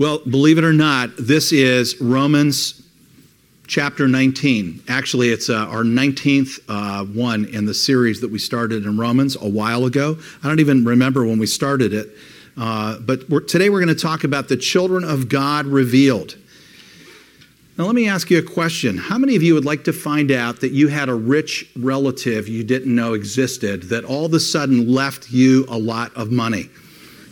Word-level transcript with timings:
Well, 0.00 0.20
believe 0.20 0.56
it 0.56 0.64
or 0.64 0.72
not, 0.72 1.10
this 1.18 1.52
is 1.52 2.00
Romans 2.00 2.82
chapter 3.66 4.08
19. 4.08 4.84
Actually, 4.88 5.28
it's 5.28 5.50
uh, 5.50 5.66
our 5.68 5.82
19th 5.82 6.58
uh, 6.70 7.04
one 7.04 7.44
in 7.44 7.66
the 7.66 7.74
series 7.74 8.22
that 8.22 8.30
we 8.30 8.38
started 8.38 8.86
in 8.86 8.96
Romans 8.96 9.36
a 9.36 9.46
while 9.46 9.84
ago. 9.84 10.16
I 10.42 10.48
don't 10.48 10.58
even 10.58 10.86
remember 10.86 11.26
when 11.26 11.38
we 11.38 11.44
started 11.44 11.92
it. 11.92 12.16
Uh, 12.56 12.98
but 13.00 13.28
we're, 13.28 13.40
today 13.40 13.68
we're 13.68 13.84
going 13.84 13.94
to 13.94 14.02
talk 14.02 14.24
about 14.24 14.48
the 14.48 14.56
children 14.56 15.04
of 15.04 15.28
God 15.28 15.66
revealed. 15.66 16.38
Now, 17.76 17.84
let 17.84 17.94
me 17.94 18.08
ask 18.08 18.30
you 18.30 18.38
a 18.38 18.42
question. 18.42 18.96
How 18.96 19.18
many 19.18 19.36
of 19.36 19.42
you 19.42 19.52
would 19.52 19.66
like 19.66 19.84
to 19.84 19.92
find 19.92 20.30
out 20.30 20.60
that 20.62 20.72
you 20.72 20.88
had 20.88 21.10
a 21.10 21.14
rich 21.14 21.70
relative 21.76 22.48
you 22.48 22.64
didn't 22.64 22.94
know 22.94 23.12
existed 23.12 23.82
that 23.90 24.04
all 24.04 24.24
of 24.24 24.32
a 24.32 24.40
sudden 24.40 24.90
left 24.90 25.30
you 25.30 25.66
a 25.68 25.76
lot 25.76 26.10
of 26.16 26.32
money? 26.32 26.70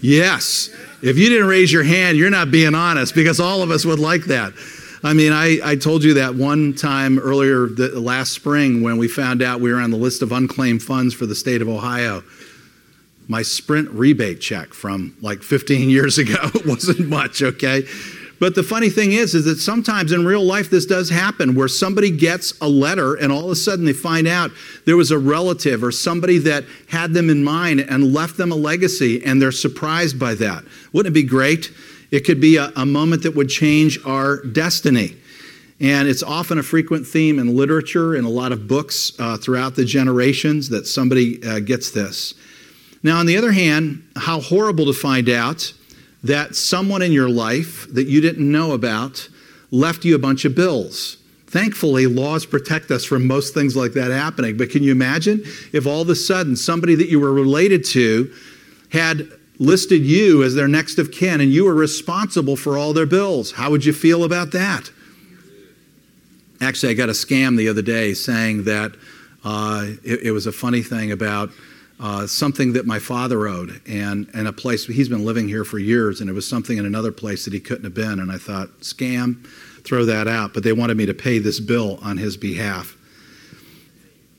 Yes. 0.01 0.71
If 1.03 1.19
you 1.19 1.29
didn't 1.29 1.49
raise 1.49 1.73
your 1.73 1.83
hand, 1.85 2.19
you're 2.19 2.31
not 2.31 2.51
being 2.51 2.75
honest 2.75 3.15
because 3.15 3.41
all 3.41 3.63
of 3.63 3.71
us 3.71 3.85
would 3.85 3.99
like 3.99 4.25
that. 4.25 4.53
I 5.03 5.13
mean, 5.13 5.33
I, 5.33 5.61
I 5.65 5.77
told 5.77 6.03
you 6.03 6.15
that 6.15 6.35
one 6.35 6.75
time 6.75 7.19
earlier 7.19 7.69
last 7.69 8.33
spring 8.33 8.83
when 8.83 8.97
we 8.97 9.07
found 9.07 9.43
out 9.43 9.61
we 9.61 9.73
were 9.73 9.79
on 9.79 9.91
the 9.91 9.97
list 9.97 10.23
of 10.23 10.33
unclaimed 10.33 10.83
funds 10.83 11.15
for 11.15 11.27
the 11.27 11.37
state 11.37 11.63
of 11.63 11.69
Ohio. 11.69 12.25
My 13.29 13.43
Sprint 13.43 13.91
rebate 13.91 14.41
check 14.41 14.75
from 14.75 15.17
like 15.21 15.43
15 15.43 15.89
years 15.91 16.19
ago 16.19 16.51
wasn't 16.67 17.09
much, 17.09 17.43
okay? 17.43 17.85
But 18.41 18.55
the 18.55 18.63
funny 18.63 18.89
thing 18.89 19.13
is, 19.13 19.35
is 19.35 19.45
that 19.47 19.57
sometimes 19.57 20.13
in 20.13 20.25
real 20.25 20.45
life 20.45 20.71
this 20.71 20.87
does 20.87 21.11
happen 21.11 21.55
where 21.55 21.67
somebody 21.67 22.11
gets 22.11 22.59
a 22.61 22.69
letter 22.69 23.15
and 23.15 23.33
all 23.33 23.47
of 23.47 23.51
a 23.51 23.57
sudden 23.57 23.85
they 23.85 23.93
find 23.93 24.29
out 24.29 24.53
there 24.85 24.97
was 24.97 25.11
a 25.11 25.19
relative 25.19 25.83
or 25.83 25.91
somebody 25.91 26.39
that 26.39 26.65
had 26.89 27.15
them 27.15 27.31
in 27.31 27.43
mind 27.43 27.81
and 27.81 28.13
left 28.13 28.37
them 28.37 28.53
a 28.53 28.57
legacy 28.57 29.25
and 29.25 29.43
they're 29.43 29.51
surprised 29.51 30.19
by 30.19 30.35
that. 30.35 30.65
Wouldn't 30.93 31.13
it 31.13 31.21
be 31.21 31.27
great? 31.27 31.73
It 32.11 32.21
could 32.21 32.41
be 32.41 32.57
a, 32.57 32.73
a 32.77 32.87
moment 32.87 33.25
that 33.25 33.35
would 33.35 33.49
change 33.49 33.99
our 34.07 34.43
destiny. 34.45 35.17
And 35.81 36.09
it's 36.09 36.23
often 36.23 36.59
a 36.59 36.63
frequent 36.63 37.07
theme 37.07 37.39
in 37.39 37.57
literature 37.57 38.15
and 38.15 38.27
a 38.27 38.31
lot 38.31 38.53
of 38.53 38.67
books 38.67 39.13
uh, 39.19 39.37
throughout 39.37 39.77
the 39.77 39.85
generations 39.85 40.69
that 40.71 40.87
somebody 40.87 41.43
uh, 41.45 41.61
gets 41.61 41.91
this. 41.91 42.35
Now, 43.03 43.19
on 43.19 43.27
the 43.27 43.37
other 43.37 43.53
hand, 43.53 44.03
how 44.17 44.41
horrible 44.41 44.87
to 44.87 44.93
find 44.93 45.29
out 45.29 45.73
that 46.23 46.55
someone 46.55 47.03
in 47.03 47.13
your 47.13 47.29
life 47.29 47.87
that 47.93 48.07
you 48.07 48.21
didn't 48.21 48.51
know 48.51 48.73
about 48.73 49.29
left 49.71 50.05
you 50.05 50.15
a 50.15 50.19
bunch 50.19 50.45
of 50.45 50.55
bills. 50.55 51.17
Thankfully, 51.47 52.07
laws 52.07 52.45
protect 52.45 52.91
us 52.91 53.05
from 53.05 53.27
most 53.27 53.55
things 53.55 53.75
like 53.77 53.93
that 53.93 54.11
happening. 54.11 54.57
But 54.57 54.71
can 54.71 54.83
you 54.83 54.93
imagine 54.93 55.43
if 55.73 55.87
all 55.87 56.03
of 56.03 56.09
a 56.11 56.15
sudden 56.15 56.57
somebody 56.57 56.95
that 56.97 57.09
you 57.09 57.21
were 57.21 57.33
related 57.33 57.85
to 57.87 58.33
had 58.91 59.29
listed 59.59 60.03
you 60.03 60.43
as 60.43 60.55
their 60.55 60.69
next 60.69 60.99
of 60.99 61.11
kin 61.11 61.41
and 61.41 61.53
you 61.53 61.65
were 61.65 61.75
responsible 61.75 62.57
for 62.57 62.79
all 62.79 62.93
their 62.93 63.07
bills. 63.07 63.53
How 63.53 63.71
would 63.71 63.85
you 63.85 63.93
feel 63.93 64.25
about 64.25 64.53
that? 64.53 64.91
Actually, 66.61 66.93
I 66.93 66.95
got 66.95 67.09
a 67.09 67.13
scam 67.13 67.57
the 67.57 67.69
other 67.69 67.83
day 67.83 68.15
saying 68.15 68.65
that 68.65 68.93
uh, 69.45 69.87
it, 70.05 70.21
it, 70.25 70.31
was 70.33 70.47
a 70.47 70.53
funny 70.53 70.83
thing 70.83 71.13
about 71.13 71.51
Uh, 72.01 72.27
something 72.29 72.75
that 72.75 72.87
my 72.87 73.01
father 73.01 73.49
owed 73.49 73.81
and, 73.89 74.31
and 74.33 74.47
a 74.47 74.53
place 74.53 74.87
he's 74.87 75.09
been 75.09 75.25
living 75.25 75.49
here 75.49 75.65
for 75.65 75.81
years 75.81 76.21
and 76.21 76.31
it 76.31 76.33
was 76.33 76.49
something 76.49 76.79
in 76.79 76.87
another 76.87 77.11
place 77.11 77.45
that 77.45 77.53
he 77.53 77.59
couldn't 77.59 77.83
have 77.83 77.93
been 77.93 78.21
and 78.21 78.31
i 78.31 78.39
thought 78.39 78.69
scam 78.83 79.45
throw 79.83 80.05
that 80.05 80.29
out 80.29 80.55
but 80.55 80.63
they 80.63 80.73
wanted 80.73 80.97
me 80.97 81.07
to 81.07 81.13
pay 81.13 81.41
this 81.41 81.59
bill 81.59 81.99
on 82.01 82.17
his 82.17 82.37
behalf 82.37 82.97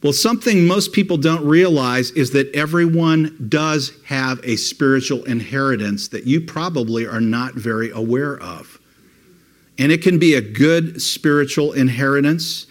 well, 0.02 0.14
something 0.14 0.66
most 0.66 0.94
people 0.94 1.18
don't 1.18 1.46
realize 1.46 2.12
is 2.12 2.32
that 2.32 2.54
everyone 2.56 3.48
does 3.50 3.92
have 4.06 4.40
a 4.46 4.56
spiritual 4.56 5.26
inheritance 5.26 6.08
that 6.10 6.26
you 6.26 6.40
probably 6.40 7.06
are 7.06 7.20
not 7.20 7.56
very 7.56 7.92
aware 7.92 8.40
of. 8.42 8.80
And 9.78 9.92
it 9.92 10.02
can 10.02 10.18
be 10.18 10.36
a 10.36 10.42
good 10.42 11.02
spiritual 11.02 11.74
inheritance. 11.74 12.66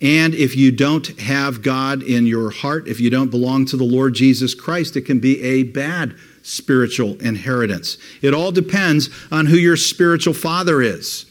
And 0.00 0.34
if 0.34 0.54
you 0.54 0.72
don't 0.72 1.06
have 1.20 1.62
God 1.62 2.02
in 2.02 2.26
your 2.26 2.50
heart, 2.50 2.86
if 2.86 3.00
you 3.00 3.08
don't 3.08 3.30
belong 3.30 3.64
to 3.66 3.76
the 3.76 3.84
Lord 3.84 4.14
Jesus 4.14 4.54
Christ, 4.54 4.96
it 4.96 5.02
can 5.02 5.20
be 5.20 5.42
a 5.42 5.62
bad 5.62 6.14
spiritual 6.42 7.20
inheritance. 7.20 7.96
It 8.20 8.34
all 8.34 8.52
depends 8.52 9.08
on 9.32 9.46
who 9.46 9.56
your 9.56 9.76
spiritual 9.76 10.34
father 10.34 10.82
is. 10.82 11.26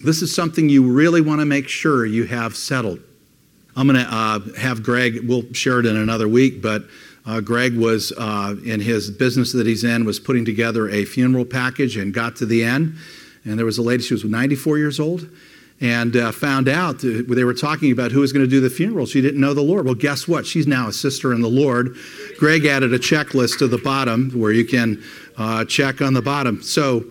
This 0.00 0.22
is 0.22 0.34
something 0.34 0.68
you 0.68 0.90
really 0.90 1.20
want 1.20 1.40
to 1.40 1.44
make 1.44 1.68
sure 1.68 2.06
you 2.06 2.24
have 2.24 2.56
settled. 2.56 3.00
I'm 3.76 3.86
going 3.86 4.04
to 4.04 4.12
uh, 4.12 4.40
have 4.56 4.82
Greg, 4.82 5.28
we'll 5.28 5.52
share 5.52 5.80
it 5.80 5.86
in 5.86 5.96
another 5.96 6.26
week, 6.26 6.62
but 6.62 6.84
uh, 7.26 7.40
Greg 7.40 7.76
was 7.76 8.12
uh, 8.16 8.56
in 8.64 8.80
his 8.80 9.10
business 9.10 9.52
that 9.52 9.66
he's 9.66 9.84
in, 9.84 10.04
was 10.04 10.18
putting 10.18 10.44
together 10.44 10.88
a 10.88 11.04
funeral 11.04 11.44
package 11.44 11.96
and 11.96 12.14
got 12.14 12.36
to 12.36 12.46
the 12.46 12.64
end. 12.64 12.96
And 13.44 13.58
there 13.58 13.66
was 13.66 13.78
a 13.78 13.82
lady, 13.82 14.02
she 14.02 14.14
was 14.14 14.24
94 14.24 14.78
years 14.78 14.98
old, 14.98 15.28
and 15.80 16.16
uh, 16.16 16.32
found 16.32 16.68
out 16.68 16.98
they 17.00 17.44
were 17.44 17.54
talking 17.54 17.92
about 17.92 18.10
who 18.10 18.20
was 18.20 18.32
going 18.32 18.44
to 18.44 18.50
do 18.50 18.60
the 18.60 18.70
funeral. 18.70 19.06
She 19.06 19.20
didn't 19.20 19.40
know 19.40 19.54
the 19.54 19.62
Lord. 19.62 19.84
Well, 19.84 19.94
guess 19.94 20.26
what? 20.26 20.44
She's 20.44 20.66
now 20.66 20.88
a 20.88 20.92
sister 20.92 21.32
in 21.32 21.40
the 21.40 21.48
Lord. 21.48 21.96
Greg 22.38 22.64
added 22.64 22.92
a 22.92 22.98
checklist 22.98 23.58
to 23.58 23.68
the 23.68 23.78
bottom 23.78 24.30
where 24.32 24.50
you 24.50 24.64
can 24.64 25.02
uh, 25.36 25.64
check 25.64 26.02
on 26.02 26.14
the 26.14 26.22
bottom. 26.22 26.62
So, 26.62 27.04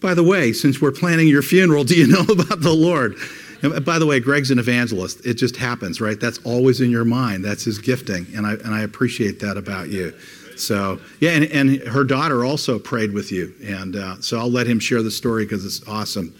by 0.00 0.14
the 0.14 0.22
way, 0.22 0.52
since 0.52 0.80
we're 0.80 0.92
planning 0.92 1.26
your 1.26 1.42
funeral, 1.42 1.84
do 1.84 1.96
you 1.96 2.06
know 2.06 2.22
about 2.22 2.60
the 2.60 2.74
Lord? 2.74 3.16
And 3.62 3.84
by 3.84 3.98
the 3.98 4.06
way, 4.06 4.18
Greg's 4.20 4.50
an 4.50 4.58
evangelist. 4.58 5.24
It 5.24 5.34
just 5.34 5.56
happens, 5.56 6.00
right? 6.00 6.18
That's 6.18 6.38
always 6.44 6.80
in 6.80 6.90
your 6.90 7.04
mind. 7.04 7.44
That's 7.44 7.64
his 7.64 7.78
gifting. 7.78 8.26
And 8.34 8.46
I, 8.46 8.52
and 8.54 8.74
I 8.74 8.82
appreciate 8.82 9.40
that 9.40 9.56
about 9.56 9.88
you. 9.88 10.12
So, 10.56 11.00
yeah, 11.20 11.30
and, 11.30 11.44
and 11.44 11.88
her 11.88 12.04
daughter 12.04 12.44
also 12.44 12.78
prayed 12.78 13.12
with 13.12 13.32
you. 13.32 13.54
And 13.64 13.96
uh, 13.96 14.20
so 14.20 14.38
I'll 14.38 14.50
let 14.50 14.66
him 14.66 14.78
share 14.78 15.02
the 15.02 15.10
story 15.10 15.44
because 15.44 15.64
it's 15.64 15.86
awesome. 15.88 16.34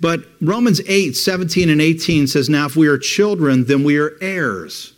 But 0.00 0.24
Romans 0.40 0.80
8, 0.86 1.14
17 1.14 1.68
and 1.68 1.80
18 1.80 2.26
says, 2.26 2.48
Now 2.48 2.66
if 2.66 2.74
we 2.74 2.88
are 2.88 2.98
children, 2.98 3.64
then 3.64 3.84
we 3.84 3.98
are 3.98 4.16
heirs. 4.20 4.94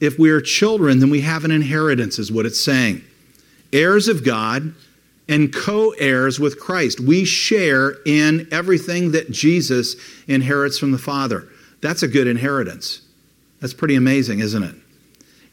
If 0.00 0.18
we 0.18 0.30
are 0.30 0.40
children, 0.40 0.98
then 0.98 1.10
we 1.10 1.22
have 1.22 1.44
an 1.44 1.50
inheritance, 1.50 2.18
is 2.18 2.30
what 2.30 2.44
it's 2.44 2.62
saying. 2.62 3.02
Heirs 3.72 4.08
of 4.08 4.24
God 4.24 4.74
and 5.28 5.52
co 5.52 5.90
heirs 5.90 6.38
with 6.38 6.60
Christ. 6.60 7.00
We 7.00 7.24
share 7.24 7.96
in 8.04 8.48
everything 8.50 9.12
that 9.12 9.30
Jesus 9.30 9.96
inherits 10.26 10.78
from 10.78 10.92
the 10.92 10.98
Father. 10.98 11.48
That's 11.80 12.02
a 12.02 12.08
good 12.08 12.26
inheritance. 12.26 13.00
That's 13.60 13.72
pretty 13.72 13.94
amazing, 13.94 14.40
isn't 14.40 14.62
it? 14.62 14.74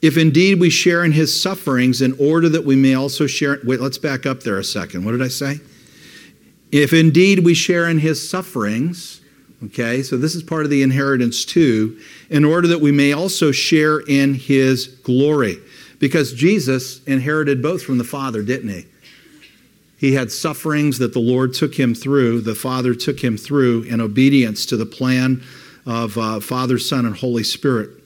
If 0.02 0.18
indeed 0.18 0.60
we 0.60 0.70
share 0.70 1.04
in 1.04 1.12
his 1.12 1.40
sufferings 1.42 2.02
in 2.02 2.14
order 2.20 2.50
that 2.50 2.66
we 2.66 2.76
may 2.76 2.96
also 2.96 3.28
share. 3.28 3.60
Wait, 3.64 3.80
let's 3.80 3.98
back 3.98 4.26
up 4.26 4.42
there 4.42 4.58
a 4.58 4.64
second. 4.64 5.06
What 5.06 5.12
did 5.12 5.22
I 5.22 5.28
say? 5.28 5.60
If 6.72 6.94
indeed 6.94 7.40
we 7.40 7.54
share 7.54 7.90
in 7.90 8.00
his 8.00 8.28
sufferings, 8.28 9.22
okay, 9.66 10.04
so 10.04 10.18
this 10.18 10.36
is 10.36 10.44
part 10.44 10.64
of 10.64 10.70
the 10.70 10.84
inheritance 10.84 11.46
too, 11.46 12.00
in 12.30 12.46
order 12.46 12.68
that 12.68 12.82
we 12.82 12.92
may 12.92 13.12
also 13.12 13.52
share 13.52 14.00
in 14.00 14.36
his 14.36 14.88
glory. 14.88 15.58
Because 16.00 16.34
Jesus 16.34 17.04
inherited 17.06 17.62
both 17.62 17.84
from 17.84 17.98
the 17.98 18.04
Father, 18.04 18.42
didn't 18.42 18.70
he? 18.70 18.86
He 19.98 20.14
had 20.14 20.32
sufferings 20.32 20.98
that 21.00 21.14
the 21.14 21.20
Lord 21.20 21.54
took 21.54 21.76
him 21.78 21.94
through, 21.94 22.42
the 22.42 22.56
Father 22.56 22.96
took 22.96 23.20
him 23.20 23.36
through 23.36 23.84
in 23.84 24.00
obedience 24.00 24.66
to 24.68 24.78
the 24.78 24.86
plan 24.86 25.44
of 25.86 26.18
uh, 26.18 26.40
Father, 26.40 26.80
Son, 26.80 27.06
and 27.06 27.18
Holy 27.18 27.44
Spirit. 27.44 27.99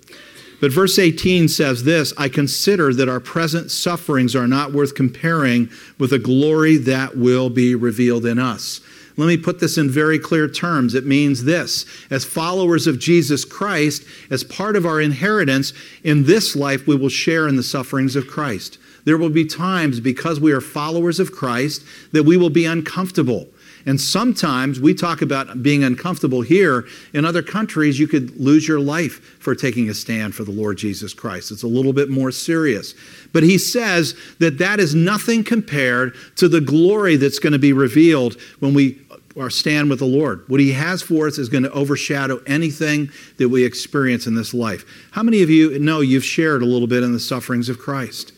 But 0.63 0.71
verse 0.71 0.97
18 0.97 1.49
says 1.49 1.83
this 1.83 2.13
I 2.17 2.29
consider 2.29 2.93
that 2.93 3.09
our 3.09 3.19
present 3.19 3.69
sufferings 3.69 4.33
are 4.33 4.47
not 4.47 4.71
worth 4.71 4.95
comparing 4.95 5.69
with 5.99 6.11
the 6.11 6.19
glory 6.19 6.77
that 6.77 7.17
will 7.17 7.49
be 7.49 7.75
revealed 7.75 8.25
in 8.25 8.39
us. 8.39 8.79
Let 9.17 9.25
me 9.25 9.35
put 9.35 9.59
this 9.59 9.77
in 9.77 9.89
very 9.89 10.17
clear 10.17 10.47
terms. 10.47 10.95
It 10.95 11.05
means 11.05 11.43
this 11.43 11.85
as 12.09 12.23
followers 12.23 12.87
of 12.87 12.97
Jesus 12.97 13.43
Christ, 13.43 14.05
as 14.29 14.45
part 14.45 14.77
of 14.77 14.85
our 14.85 15.01
inheritance, 15.01 15.73
in 16.01 16.23
this 16.23 16.55
life 16.55 16.87
we 16.87 16.95
will 16.95 17.09
share 17.09 17.49
in 17.49 17.57
the 17.57 17.61
sufferings 17.61 18.15
of 18.15 18.29
Christ. 18.29 18.77
There 19.03 19.17
will 19.17 19.29
be 19.29 19.43
times, 19.43 19.99
because 19.99 20.39
we 20.39 20.53
are 20.53 20.61
followers 20.61 21.19
of 21.19 21.33
Christ, 21.33 21.83
that 22.13 22.23
we 22.23 22.37
will 22.37 22.49
be 22.49 22.63
uncomfortable. 22.63 23.49
And 23.85 23.99
sometimes 23.99 24.79
we 24.79 24.93
talk 24.93 25.21
about 25.21 25.61
being 25.61 25.83
uncomfortable 25.83 26.41
here. 26.41 26.85
In 27.13 27.25
other 27.25 27.41
countries, 27.41 27.99
you 27.99 28.07
could 28.07 28.39
lose 28.39 28.67
your 28.67 28.79
life 28.79 29.19
for 29.39 29.55
taking 29.55 29.89
a 29.89 29.93
stand 29.93 30.35
for 30.35 30.43
the 30.43 30.51
Lord 30.51 30.77
Jesus 30.77 31.13
Christ. 31.13 31.51
It's 31.51 31.63
a 31.63 31.67
little 31.67 31.93
bit 31.93 32.09
more 32.09 32.31
serious. 32.31 32.93
But 33.33 33.43
he 33.43 33.57
says 33.57 34.15
that 34.39 34.57
that 34.59 34.79
is 34.79 34.95
nothing 34.95 35.43
compared 35.43 36.15
to 36.37 36.47
the 36.47 36.61
glory 36.61 37.17
that's 37.17 37.39
going 37.39 37.53
to 37.53 37.59
be 37.59 37.73
revealed 37.73 38.39
when 38.59 38.73
we 38.73 38.99
our 39.39 39.49
stand 39.49 39.89
with 39.89 39.99
the 39.99 40.05
Lord. 40.05 40.43
What 40.47 40.59
He 40.59 40.73
has 40.73 41.01
for 41.01 41.27
us 41.27 41.37
is 41.37 41.49
going 41.49 41.63
to 41.63 41.71
overshadow 41.71 42.41
anything 42.45 43.09
that 43.37 43.49
we 43.49 43.63
experience 43.63 44.27
in 44.27 44.35
this 44.35 44.53
life. 44.53 44.85
How 45.11 45.23
many 45.23 45.41
of 45.41 45.49
you 45.49 45.79
know 45.79 46.01
you've 46.01 46.25
shared 46.25 46.61
a 46.61 46.65
little 46.65 46.87
bit 46.87 47.03
in 47.03 47.13
the 47.13 47.19
sufferings 47.19 47.69
of 47.69 47.79
Christ? 47.79 48.33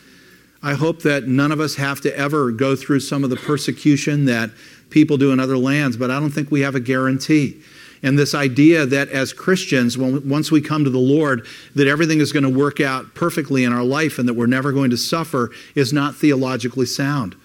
I 0.63 0.73
hope 0.73 1.03
that 1.03 1.27
none 1.27 1.51
of 1.51 1.59
us 1.59 1.75
have 1.75 2.01
to 2.01 2.17
ever 2.17 2.51
go 2.51 2.75
through 2.75 3.01
some 3.01 3.23
of 3.23 3.29
the 3.29 3.35
persecution 3.35 4.25
that 4.25 4.49
people 4.95 5.17
do 5.17 5.33
in 5.33 5.41
other 5.41 5.57
lands, 5.57 5.97
but 5.97 6.09
I 6.09 6.21
don't 6.21 6.31
think 6.31 6.49
we 6.49 6.61
have 6.61 6.73
a 6.73 6.79
guarantee. 6.79 7.61
And 8.01 8.17
this 8.17 8.33
idea 8.33 8.85
that 8.85 9.09
as 9.09 9.33
Christians, 9.33 9.97
when, 9.97 10.29
once 10.29 10.51
we 10.51 10.61
come 10.61 10.85
to 10.85 10.89
the 10.89 10.97
Lord, 10.97 11.45
that 11.75 11.85
everything 11.85 12.21
is 12.21 12.31
going 12.31 12.43
to 12.43 12.49
work 12.49 12.79
out 12.79 13.13
perfectly 13.13 13.65
in 13.65 13.73
our 13.73 13.83
life 13.83 14.17
and 14.17 14.25
that 14.29 14.35
we're 14.35 14.45
never 14.45 14.71
going 14.71 14.91
to 14.91 14.97
suffer 14.97 15.51
is 15.75 15.91
not 15.91 16.15
theologically 16.15 16.85
sound. 16.85 17.35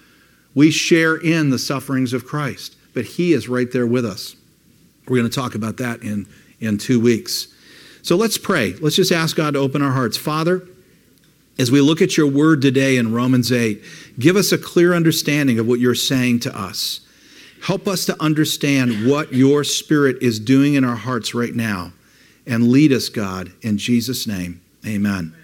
We 0.55 0.71
share 0.71 1.17
in 1.17 1.49
the 1.49 1.59
sufferings 1.59 2.13
of 2.13 2.25
Christ, 2.25 2.77
but 2.93 3.03
He 3.03 3.33
is 3.33 3.49
right 3.49 3.69
there 3.69 3.85
with 3.85 4.05
us. 4.05 4.37
We're 5.09 5.17
going 5.17 5.29
to 5.29 5.35
talk 5.35 5.53
about 5.53 5.75
that 5.77 6.03
in, 6.03 6.27
in 6.61 6.77
two 6.77 7.01
weeks. 7.01 7.49
So 8.01 8.15
let's 8.15 8.37
pray. 8.37 8.75
Let's 8.75 8.95
just 8.95 9.11
ask 9.11 9.35
God 9.35 9.55
to 9.55 9.59
open 9.59 9.81
our 9.81 9.91
hearts. 9.91 10.15
Father, 10.15 10.65
as 11.59 11.69
we 11.69 11.81
look 11.81 12.01
at 12.01 12.15
your 12.15 12.27
word 12.27 12.61
today 12.61 12.95
in 12.95 13.13
Romans 13.13 13.51
8, 13.51 13.83
give 14.17 14.37
us 14.37 14.53
a 14.53 14.57
clear 14.57 14.93
understanding 14.93 15.59
of 15.59 15.67
what 15.67 15.81
you're 15.81 15.95
saying 15.95 16.39
to 16.41 16.57
us. 16.57 17.01
Help 17.61 17.87
us 17.87 18.05
to 18.05 18.21
understand 18.21 19.07
what 19.07 19.33
your 19.33 19.63
spirit 19.63 20.17
is 20.21 20.39
doing 20.39 20.73
in 20.73 20.83
our 20.83 20.95
hearts 20.95 21.33
right 21.33 21.53
now. 21.53 21.93
And 22.47 22.69
lead 22.69 22.91
us, 22.91 23.09
God, 23.09 23.51
in 23.61 23.77
Jesus' 23.77 24.25
name. 24.25 24.61
Amen. 24.85 25.35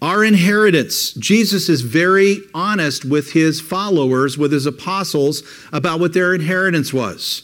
Our 0.00 0.24
inheritance. 0.24 1.12
Jesus 1.12 1.68
is 1.68 1.80
very 1.80 2.38
honest 2.54 3.04
with 3.04 3.32
his 3.32 3.60
followers, 3.60 4.38
with 4.38 4.52
his 4.52 4.66
apostles, 4.66 5.42
about 5.72 5.98
what 6.00 6.12
their 6.12 6.34
inheritance 6.34 6.92
was. 6.92 7.42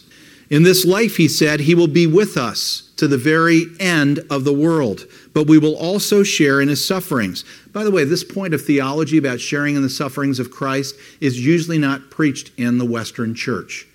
In 0.48 0.62
this 0.62 0.84
life, 0.84 1.16
he 1.16 1.28
said, 1.28 1.60
he 1.60 1.74
will 1.74 1.88
be 1.88 2.06
with 2.06 2.36
us 2.36 2.90
to 2.98 3.08
the 3.08 3.18
very 3.18 3.64
end 3.80 4.20
of 4.30 4.44
the 4.44 4.52
world, 4.52 5.06
but 5.34 5.46
we 5.46 5.58
will 5.58 5.76
also 5.76 6.22
share 6.22 6.60
in 6.60 6.68
his 6.68 6.86
sufferings. 6.86 7.44
By 7.72 7.84
the 7.84 7.90
way, 7.90 8.04
this 8.04 8.24
point 8.24 8.54
of 8.54 8.62
theology 8.62 9.18
about 9.18 9.40
sharing 9.40 9.76
in 9.76 9.82
the 9.82 9.90
sufferings 9.90 10.38
of 10.38 10.50
Christ 10.50 10.94
is 11.20 11.44
usually 11.44 11.78
not 11.78 12.10
preached 12.10 12.50
in 12.58 12.78
the 12.78 12.84
Western 12.84 13.34
church, 13.34 13.86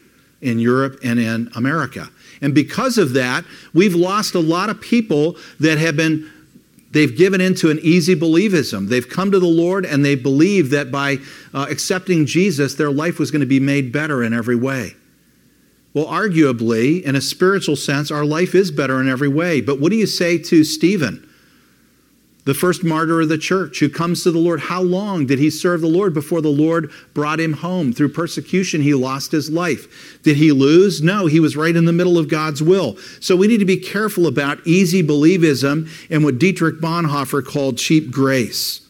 in 0.42 0.60
Europe 0.60 1.00
and 1.04 1.20
in 1.20 1.50
America. 1.56 2.10
And 2.42 2.54
because 2.54 2.98
of 2.98 3.14
that, 3.14 3.46
we've 3.74 3.96
lost 3.96 4.36
a 4.36 4.40
lot 4.40 4.70
of 4.70 4.82
people 4.82 5.38
that 5.60 5.78
have 5.78 5.96
been 5.96 6.32
they've 6.92 7.18
given 7.18 7.42
into 7.42 7.70
an 7.70 7.80
easy 7.84 8.16
believism. 8.16 8.88
They've 8.88 9.08
come 9.08 9.32
to 9.32 9.40
the 9.40 9.46
Lord 9.46 9.86
and 9.86 10.04
they 10.04 10.16
believe 10.16 10.70
that 10.72 10.92
by 10.92 11.18
uh, 11.54 11.68
accepting 11.70 12.26
Jesus, 12.26 12.76
their 12.76 12.92
life 12.92 13.20
was 13.20 13.30
going 13.30 13.42
to 13.42 13.46
be 13.48 13.60
made 13.60 13.92
better 13.92 14.24
in 14.24 14.34
every 14.34 14.56
way. 14.56 14.96
Well, 15.98 16.06
arguably, 16.06 17.02
in 17.02 17.16
a 17.16 17.22
spiritual 17.22 17.76
sense, 17.76 18.12
our 18.12 18.24
life 18.24 18.54
is 18.54 18.70
better 18.70 19.02
in 19.02 19.10
every 19.10 19.28
way. 19.28 19.62
But 19.62 19.80
what 19.80 19.90
do 19.90 19.96
you 19.96 20.06
say 20.06 20.38
to 20.38 20.64
Stephen? 20.64 21.28
the 22.46 22.54
first 22.54 22.82
martyr 22.82 23.20
of 23.20 23.28
the 23.28 23.38
church 23.38 23.80
who 23.80 23.90
comes 23.90 24.24
to 24.24 24.32
the 24.32 24.40
Lord. 24.40 24.62
How 24.62 24.82
long 24.82 25.26
did 25.26 25.38
he 25.38 25.50
serve 25.50 25.82
the 25.82 25.88
Lord 25.88 26.14
before 26.14 26.40
the 26.40 26.48
Lord 26.48 26.90
brought 27.14 27.42
him 27.42 27.52
home? 27.52 27.92
Through 27.92 28.14
persecution, 28.14 28.82
he 28.82 28.94
lost 28.94 29.34
his 29.34 29.50
life. 29.50 30.22
Did 30.24 30.38
he 30.38 30.54
lose? 30.54 31.02
No, 31.02 31.26
he 31.26 31.42
was 31.42 31.58
right 31.58 31.76
in 31.76 31.84
the 31.84 31.92
middle 31.92 32.18
of 32.18 32.30
God's 32.30 32.64
will. 32.64 32.96
So 33.20 33.36
we 33.36 33.48
need 33.48 33.58
to 33.58 33.66
be 33.66 33.76
careful 33.76 34.28
about 34.28 34.66
easy 34.66 35.04
believism 35.04 35.90
and 36.10 36.24
what 36.24 36.40
Dietrich 36.40 36.80
Bonhoeffer 36.80 37.46
called 37.46 37.78
cheap 37.78 38.12
grace. 38.12 38.87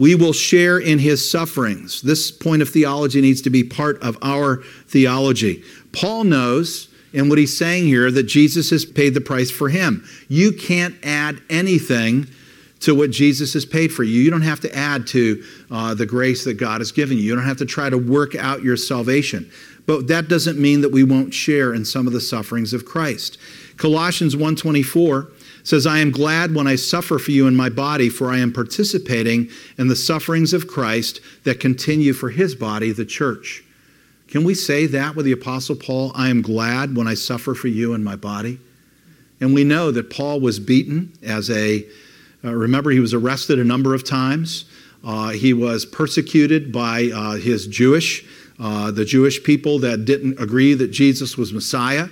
We 0.00 0.14
will 0.14 0.32
share 0.32 0.78
in 0.78 0.98
his 0.98 1.30
sufferings. 1.30 2.00
This 2.00 2.30
point 2.30 2.62
of 2.62 2.70
theology 2.70 3.20
needs 3.20 3.42
to 3.42 3.50
be 3.50 3.62
part 3.62 4.02
of 4.02 4.16
our 4.22 4.62
theology. 4.86 5.62
Paul 5.92 6.24
knows 6.24 6.88
in 7.12 7.28
what 7.28 7.36
he's 7.36 7.54
saying 7.54 7.84
here 7.84 8.10
that 8.10 8.22
Jesus 8.22 8.70
has 8.70 8.86
paid 8.86 9.12
the 9.12 9.20
price 9.20 9.50
for 9.50 9.68
him. 9.68 10.08
You 10.26 10.52
can't 10.52 10.94
add 11.02 11.42
anything 11.50 12.28
to 12.80 12.94
what 12.94 13.10
Jesus 13.10 13.52
has 13.52 13.66
paid 13.66 13.92
for 13.92 14.02
you. 14.02 14.22
You 14.22 14.30
don't 14.30 14.40
have 14.40 14.60
to 14.60 14.74
add 14.74 15.06
to 15.08 15.44
uh, 15.70 15.92
the 15.92 16.06
grace 16.06 16.44
that 16.44 16.54
God 16.54 16.80
has 16.80 16.92
given 16.92 17.18
you. 17.18 17.24
You 17.24 17.34
don't 17.34 17.44
have 17.44 17.58
to 17.58 17.66
try 17.66 17.90
to 17.90 17.98
work 17.98 18.34
out 18.34 18.62
your 18.62 18.78
salvation. 18.78 19.50
But 19.86 20.08
that 20.08 20.28
doesn't 20.28 20.58
mean 20.58 20.80
that 20.80 20.92
we 20.92 21.04
won't 21.04 21.34
share 21.34 21.74
in 21.74 21.84
some 21.84 22.06
of 22.06 22.14
the 22.14 22.22
sufferings 22.22 22.72
of 22.72 22.86
Christ. 22.86 23.36
Colossians 23.76 24.34
1:24 24.34 25.28
says, 25.62 25.86
"I 25.86 25.98
am 25.98 26.10
glad 26.10 26.54
when 26.54 26.66
I 26.66 26.76
suffer 26.76 27.18
for 27.18 27.30
you 27.30 27.46
in 27.46 27.56
my 27.56 27.68
body, 27.68 28.08
for 28.08 28.30
I 28.30 28.38
am 28.38 28.52
participating 28.52 29.48
in 29.78 29.88
the 29.88 29.96
sufferings 29.96 30.52
of 30.52 30.66
Christ 30.66 31.20
that 31.44 31.60
continue 31.60 32.12
for 32.12 32.30
his 32.30 32.54
body, 32.54 32.92
the 32.92 33.04
church." 33.04 33.62
Can 34.28 34.44
we 34.44 34.54
say 34.54 34.86
that 34.86 35.16
with 35.16 35.26
the 35.26 35.32
apostle 35.32 35.74
Paul? 35.74 36.12
I 36.14 36.28
am 36.28 36.40
glad 36.40 36.96
when 36.96 37.08
I 37.08 37.14
suffer 37.14 37.54
for 37.54 37.68
you 37.68 37.94
in 37.94 38.04
my 38.04 38.14
body. 38.14 38.60
And 39.40 39.54
we 39.54 39.64
know 39.64 39.90
that 39.90 40.10
Paul 40.10 40.40
was 40.40 40.60
beaten 40.60 41.12
as 41.22 41.50
a 41.50 41.84
uh, 42.42 42.54
remember, 42.54 42.90
he 42.90 43.00
was 43.00 43.12
arrested 43.12 43.58
a 43.58 43.64
number 43.64 43.94
of 43.94 44.04
times. 44.04 44.64
Uh, 45.04 45.30
he 45.30 45.52
was 45.52 45.84
persecuted 45.84 46.72
by 46.72 47.10
uh, 47.14 47.32
his 47.32 47.66
Jewish, 47.66 48.24
uh, 48.58 48.90
the 48.90 49.04
Jewish 49.04 49.42
people 49.42 49.78
that 49.80 50.04
didn't 50.04 50.40
agree 50.40 50.74
that 50.74 50.90
Jesus 50.90 51.36
was 51.36 51.52
Messiah. 51.52 52.08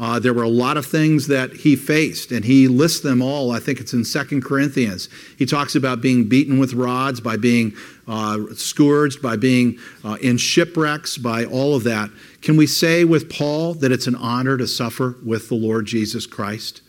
Uh, 0.00 0.18
there 0.18 0.32
were 0.32 0.42
a 0.42 0.48
lot 0.48 0.78
of 0.78 0.86
things 0.86 1.26
that 1.26 1.52
he 1.52 1.76
faced, 1.76 2.32
and 2.32 2.46
he 2.46 2.66
lists 2.66 3.00
them 3.00 3.20
all. 3.20 3.50
I 3.50 3.60
think 3.60 3.80
it's 3.80 3.92
in 3.92 4.02
Second 4.02 4.42
Corinthians. 4.42 5.10
He 5.36 5.44
talks 5.44 5.74
about 5.74 6.00
being 6.00 6.26
beaten 6.26 6.58
with 6.58 6.72
rods, 6.72 7.20
by 7.20 7.36
being 7.36 7.74
uh, 8.08 8.38
scourged, 8.54 9.20
by 9.20 9.36
being 9.36 9.78
in 10.22 10.38
shipwrecks, 10.38 11.18
by 11.18 11.44
all 11.44 11.76
of 11.76 11.84
that. 11.84 12.08
Can 12.40 12.56
we 12.56 12.66
say 12.66 13.04
with 13.04 13.28
Paul 13.28 13.74
that 13.74 13.92
it's 13.92 14.06
an 14.06 14.14
honor 14.14 14.56
to 14.56 14.66
suffer 14.66 15.16
with 15.22 15.50
the 15.50 15.54
Lord 15.54 15.84
Jesus 15.84 16.24
Christ? 16.24 16.80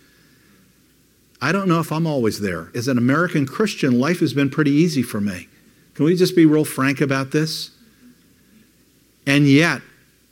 I 1.42 1.52
don't 1.52 1.68
know 1.68 1.82
if 1.82 1.92
I'm 1.92 2.08
always 2.08 2.40
there. 2.40 2.70
As 2.74 2.88
an 2.88 2.98
American 2.98 3.46
Christian, 3.46 4.00
life 4.00 4.22
has 4.22 4.34
been 4.34 4.50
pretty 4.50 4.72
easy 4.72 5.04
for 5.04 5.20
me. 5.20 5.50
Can 5.96 6.06
we 6.06 6.16
just 6.16 6.36
be 6.36 6.46
real 6.46 6.64
frank 6.64 7.02
about 7.02 7.32
this? 7.32 7.72
And 9.28 9.48
yet, 9.48 9.82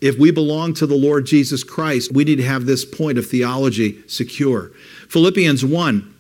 if 0.02 0.18
we 0.18 0.32
belong 0.32 0.74
to 0.76 0.86
the 0.86 0.96
Lord 0.96 1.26
Jesus 1.26 1.64
Christ, 1.64 2.12
we 2.14 2.24
need 2.24 2.38
to 2.38 2.44
have 2.44 2.66
this 2.66 2.86
point 2.86 3.18
of 3.18 3.28
theology 3.28 4.02
secure. 4.08 4.72
Philippians 5.10 5.66
1, 5.66 6.16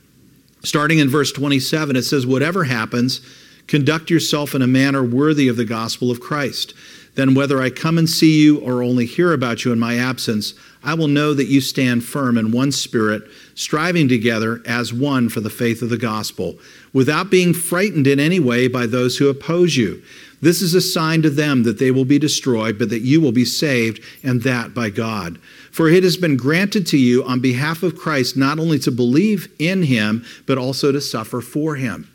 starting 0.64 1.00
in 1.00 1.10
verse 1.10 1.32
27, 1.32 1.96
it 1.96 2.04
says, 2.04 2.28
Whatever 2.28 2.66
happens, 2.66 3.22
conduct 3.68 4.10
yourself 4.10 4.54
in 4.54 4.62
a 4.62 4.68
manner 4.68 5.04
worthy 5.04 5.48
of 5.48 5.56
the 5.56 5.66
gospel 5.66 6.12
of 6.12 6.20
Christ. 6.20 6.74
Then, 7.16 7.36
whether 7.36 7.62
I 7.62 7.70
come 7.70 7.98
and 7.98 8.10
see 8.10 8.42
you 8.42 8.60
or 8.60 8.84
only 8.84 9.06
hear 9.06 9.34
about 9.34 9.66
you 9.66 9.72
in 9.72 9.80
my 9.80 9.98
absence, 9.98 10.54
I 10.84 10.94
will 10.94 11.08
know 11.08 11.34
that 11.34 11.48
you 11.48 11.60
stand 11.60 12.04
firm 12.04 12.38
in 12.38 12.52
one 12.52 12.72
spirit, 12.72 13.24
striving 13.56 14.08
together 14.08 14.62
as 14.66 14.94
one 14.94 15.28
for 15.28 15.42
the 15.42 15.50
faith 15.50 15.82
of 15.82 15.90
the 15.90 15.98
gospel, 15.98 16.58
without 16.94 17.30
being 17.30 17.54
frightened 17.54 18.08
in 18.08 18.20
any 18.20 18.40
way 18.40 18.68
by 18.68 18.86
those 18.86 19.18
who 19.18 19.28
oppose 19.28 19.76
you. 19.76 20.02
This 20.42 20.62
is 20.62 20.74
a 20.74 20.82
sign 20.82 21.22
to 21.24 21.30
them 21.30 21.64
that 21.64 21.80
they 21.80 21.92
will 21.92 22.06
be 22.06 22.20
destroyed, 22.20 22.80
but 22.80 22.90
that 22.90 23.02
you 23.02 23.20
will 23.20 23.32
be 23.32 23.46
saved, 23.46 24.02
and 24.24 24.42
that 24.44 24.74
by 24.74 24.90
God. 24.90 25.38
For 25.72 25.90
it 25.90 26.04
has 26.04 26.18
been 26.18 26.38
granted 26.38 26.88
to 26.88 26.98
you 26.98 27.24
on 27.24 27.42
behalf 27.42 27.84
of 27.84 27.98
Christ 27.98 28.38
not 28.38 28.60
only 28.60 28.80
to 28.80 28.92
believe 28.92 29.52
in 29.60 29.84
him, 29.84 30.24
but 30.46 30.58
also 30.58 30.92
to 30.92 31.02
suffer 31.02 31.42
for 31.42 31.76
him. 31.76 32.10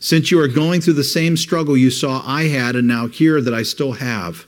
Since 0.00 0.30
you 0.30 0.40
are 0.40 0.48
going 0.48 0.80
through 0.80 0.94
the 0.94 1.04
same 1.04 1.36
struggle 1.36 1.76
you 1.76 1.90
saw 1.90 2.22
I 2.26 2.44
had, 2.44 2.76
and 2.76 2.88
now 2.88 3.06
hear 3.06 3.40
that 3.40 3.54
I 3.54 3.62
still 3.62 3.92
have. 3.92 4.44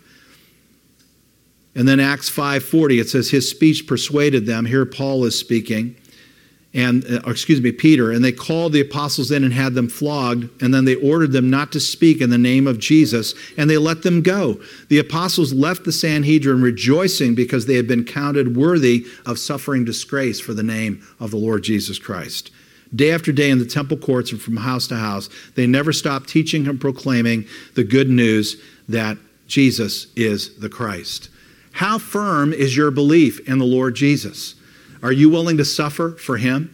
And 1.74 1.86
then 1.86 2.00
Acts 2.00 2.28
5:40 2.28 3.00
it 3.00 3.08
says 3.08 3.30
his 3.30 3.48
speech 3.48 3.86
persuaded 3.86 4.46
them. 4.46 4.64
Here 4.64 4.84
Paul 4.84 5.24
is 5.24 5.38
speaking. 5.38 5.94
And 6.76 7.06
uh, 7.10 7.30
excuse 7.30 7.62
me, 7.62 7.72
Peter, 7.72 8.12
and 8.12 8.22
they 8.22 8.32
called 8.32 8.74
the 8.74 8.82
apostles 8.82 9.30
in 9.30 9.44
and 9.44 9.52
had 9.52 9.72
them 9.72 9.88
flogged, 9.88 10.62
and 10.62 10.74
then 10.74 10.84
they 10.84 10.94
ordered 10.96 11.32
them 11.32 11.48
not 11.48 11.72
to 11.72 11.80
speak 11.80 12.20
in 12.20 12.28
the 12.28 12.36
name 12.36 12.66
of 12.66 12.78
Jesus, 12.78 13.34
and 13.56 13.70
they 13.70 13.78
let 13.78 14.02
them 14.02 14.20
go. 14.20 14.60
The 14.88 14.98
apostles 14.98 15.54
left 15.54 15.84
the 15.84 15.92
Sanhedrin 15.92 16.60
rejoicing 16.60 17.34
because 17.34 17.64
they 17.64 17.76
had 17.76 17.88
been 17.88 18.04
counted 18.04 18.58
worthy 18.58 19.06
of 19.24 19.38
suffering 19.38 19.86
disgrace 19.86 20.38
for 20.38 20.52
the 20.52 20.62
name 20.62 21.02
of 21.18 21.30
the 21.30 21.38
Lord 21.38 21.62
Jesus 21.62 21.98
Christ. 21.98 22.50
Day 22.94 23.10
after 23.10 23.32
day 23.32 23.48
in 23.48 23.58
the 23.58 23.64
temple 23.64 23.96
courts 23.96 24.30
and 24.30 24.40
from 24.40 24.58
house 24.58 24.86
to 24.88 24.96
house, 24.96 25.30
they 25.54 25.66
never 25.66 25.94
stopped 25.94 26.28
teaching 26.28 26.68
and 26.68 26.78
proclaiming 26.78 27.46
the 27.74 27.84
good 27.84 28.10
news 28.10 28.60
that 28.86 29.16
Jesus 29.46 30.08
is 30.14 30.58
the 30.58 30.68
Christ. 30.68 31.30
How 31.72 31.98
firm 31.98 32.52
is 32.52 32.76
your 32.76 32.90
belief 32.90 33.40
in 33.48 33.58
the 33.58 33.64
Lord 33.64 33.96
Jesus? 33.96 34.56
Are 35.02 35.12
you 35.12 35.28
willing 35.30 35.56
to 35.58 35.64
suffer 35.64 36.12
for 36.12 36.36
him? 36.36 36.72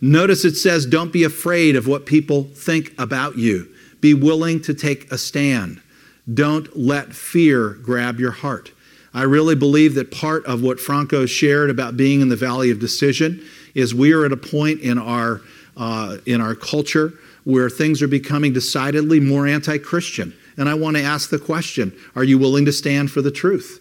Notice 0.00 0.44
it 0.44 0.56
says, 0.56 0.86
don't 0.86 1.12
be 1.12 1.24
afraid 1.24 1.74
of 1.74 1.86
what 1.86 2.06
people 2.06 2.44
think 2.44 2.92
about 2.98 3.38
you. 3.38 3.68
Be 4.00 4.14
willing 4.14 4.60
to 4.62 4.74
take 4.74 5.10
a 5.10 5.18
stand. 5.18 5.80
Don't 6.32 6.76
let 6.76 7.14
fear 7.14 7.70
grab 7.70 8.20
your 8.20 8.32
heart. 8.32 8.72
I 9.14 9.22
really 9.22 9.54
believe 9.54 9.94
that 9.94 10.10
part 10.10 10.44
of 10.44 10.62
what 10.62 10.78
Franco 10.78 11.24
shared 11.24 11.70
about 11.70 11.96
being 11.96 12.20
in 12.20 12.28
the 12.28 12.36
valley 12.36 12.70
of 12.70 12.78
decision 12.78 13.42
is 13.74 13.94
we 13.94 14.12
are 14.12 14.26
at 14.26 14.32
a 14.32 14.36
point 14.36 14.80
in 14.80 14.98
our, 14.98 15.40
uh, 15.76 16.18
in 16.26 16.40
our 16.40 16.54
culture 16.54 17.14
where 17.44 17.70
things 17.70 18.02
are 18.02 18.08
becoming 18.08 18.52
decidedly 18.52 19.20
more 19.20 19.46
anti 19.46 19.78
Christian. 19.78 20.34
And 20.58 20.68
I 20.68 20.74
want 20.74 20.96
to 20.96 21.02
ask 21.02 21.30
the 21.30 21.38
question 21.38 21.96
are 22.14 22.24
you 22.24 22.38
willing 22.38 22.66
to 22.66 22.72
stand 22.72 23.10
for 23.10 23.22
the 23.22 23.30
truth? 23.30 23.80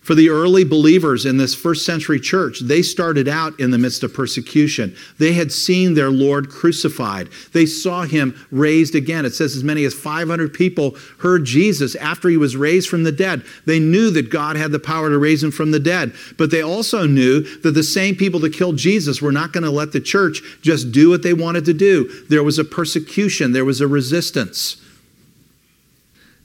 For 0.00 0.14
the 0.14 0.30
early 0.30 0.64
believers 0.64 1.26
in 1.26 1.36
this 1.36 1.54
first 1.54 1.84
century 1.84 2.18
church, 2.18 2.60
they 2.60 2.80
started 2.80 3.28
out 3.28 3.58
in 3.60 3.70
the 3.70 3.76
midst 3.76 4.02
of 4.02 4.14
persecution. 4.14 4.96
They 5.18 5.34
had 5.34 5.52
seen 5.52 5.92
their 5.92 6.10
Lord 6.10 6.48
crucified. 6.48 7.28
They 7.52 7.66
saw 7.66 8.04
him 8.04 8.34
raised 8.50 8.94
again. 8.94 9.26
It 9.26 9.34
says 9.34 9.54
as 9.54 9.62
many 9.62 9.84
as 9.84 9.92
500 9.92 10.54
people 10.54 10.96
heard 11.18 11.44
Jesus 11.44 11.94
after 11.96 12.30
he 12.30 12.38
was 12.38 12.56
raised 12.56 12.88
from 12.88 13.04
the 13.04 13.12
dead. 13.12 13.44
They 13.66 13.78
knew 13.78 14.10
that 14.12 14.30
God 14.30 14.56
had 14.56 14.72
the 14.72 14.78
power 14.78 15.10
to 15.10 15.18
raise 15.18 15.44
him 15.44 15.50
from 15.50 15.70
the 15.70 15.78
dead. 15.78 16.14
But 16.38 16.50
they 16.50 16.62
also 16.62 17.06
knew 17.06 17.42
that 17.58 17.72
the 17.72 17.82
same 17.82 18.16
people 18.16 18.40
that 18.40 18.54
killed 18.54 18.78
Jesus 18.78 19.20
were 19.20 19.32
not 19.32 19.52
going 19.52 19.64
to 19.64 19.70
let 19.70 19.92
the 19.92 20.00
church 20.00 20.40
just 20.62 20.92
do 20.92 21.10
what 21.10 21.22
they 21.22 21.34
wanted 21.34 21.66
to 21.66 21.74
do. 21.74 22.10
There 22.30 22.42
was 22.42 22.58
a 22.58 22.64
persecution, 22.64 23.52
there 23.52 23.66
was 23.66 23.82
a 23.82 23.86
resistance. 23.86 24.78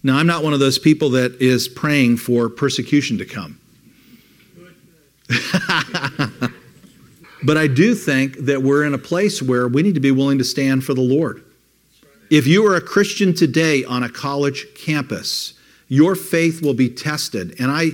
Now, 0.06 0.18
I'm 0.18 0.28
not 0.28 0.44
one 0.44 0.54
of 0.54 0.60
those 0.60 0.78
people 0.78 1.10
that 1.10 1.42
is 1.42 1.68
praying 1.68 2.18
for 2.18 2.48
persecution 2.48 3.18
to 3.18 3.26
come. 3.26 3.60
but 7.44 7.58
I 7.58 7.66
do 7.66 7.96
think 7.96 8.38
that 8.38 8.62
we're 8.62 8.84
in 8.84 8.94
a 8.94 9.00
place 9.00 9.42
where 9.42 9.68
we 9.68 9.82
need 9.82 9.96
to 9.96 10.00
be 10.00 10.12
willing 10.12 10.38
to 10.38 10.44
stand 10.44 10.84
for 10.84 10.94
the 10.94 11.02
Lord. 11.02 11.44
If 12.30 12.46
you 12.46 12.64
are 12.68 12.76
a 12.76 12.82
Christian 12.82 13.34
today 13.34 13.84
on 13.84 14.04
a 14.04 14.10
college 14.10 14.68
campus, 14.76 15.56
your 15.88 16.14
faith 16.14 16.62
will 16.62 16.76
be 16.76 16.88
tested. 16.88 17.56
And 17.60 17.72
I, 17.72 17.90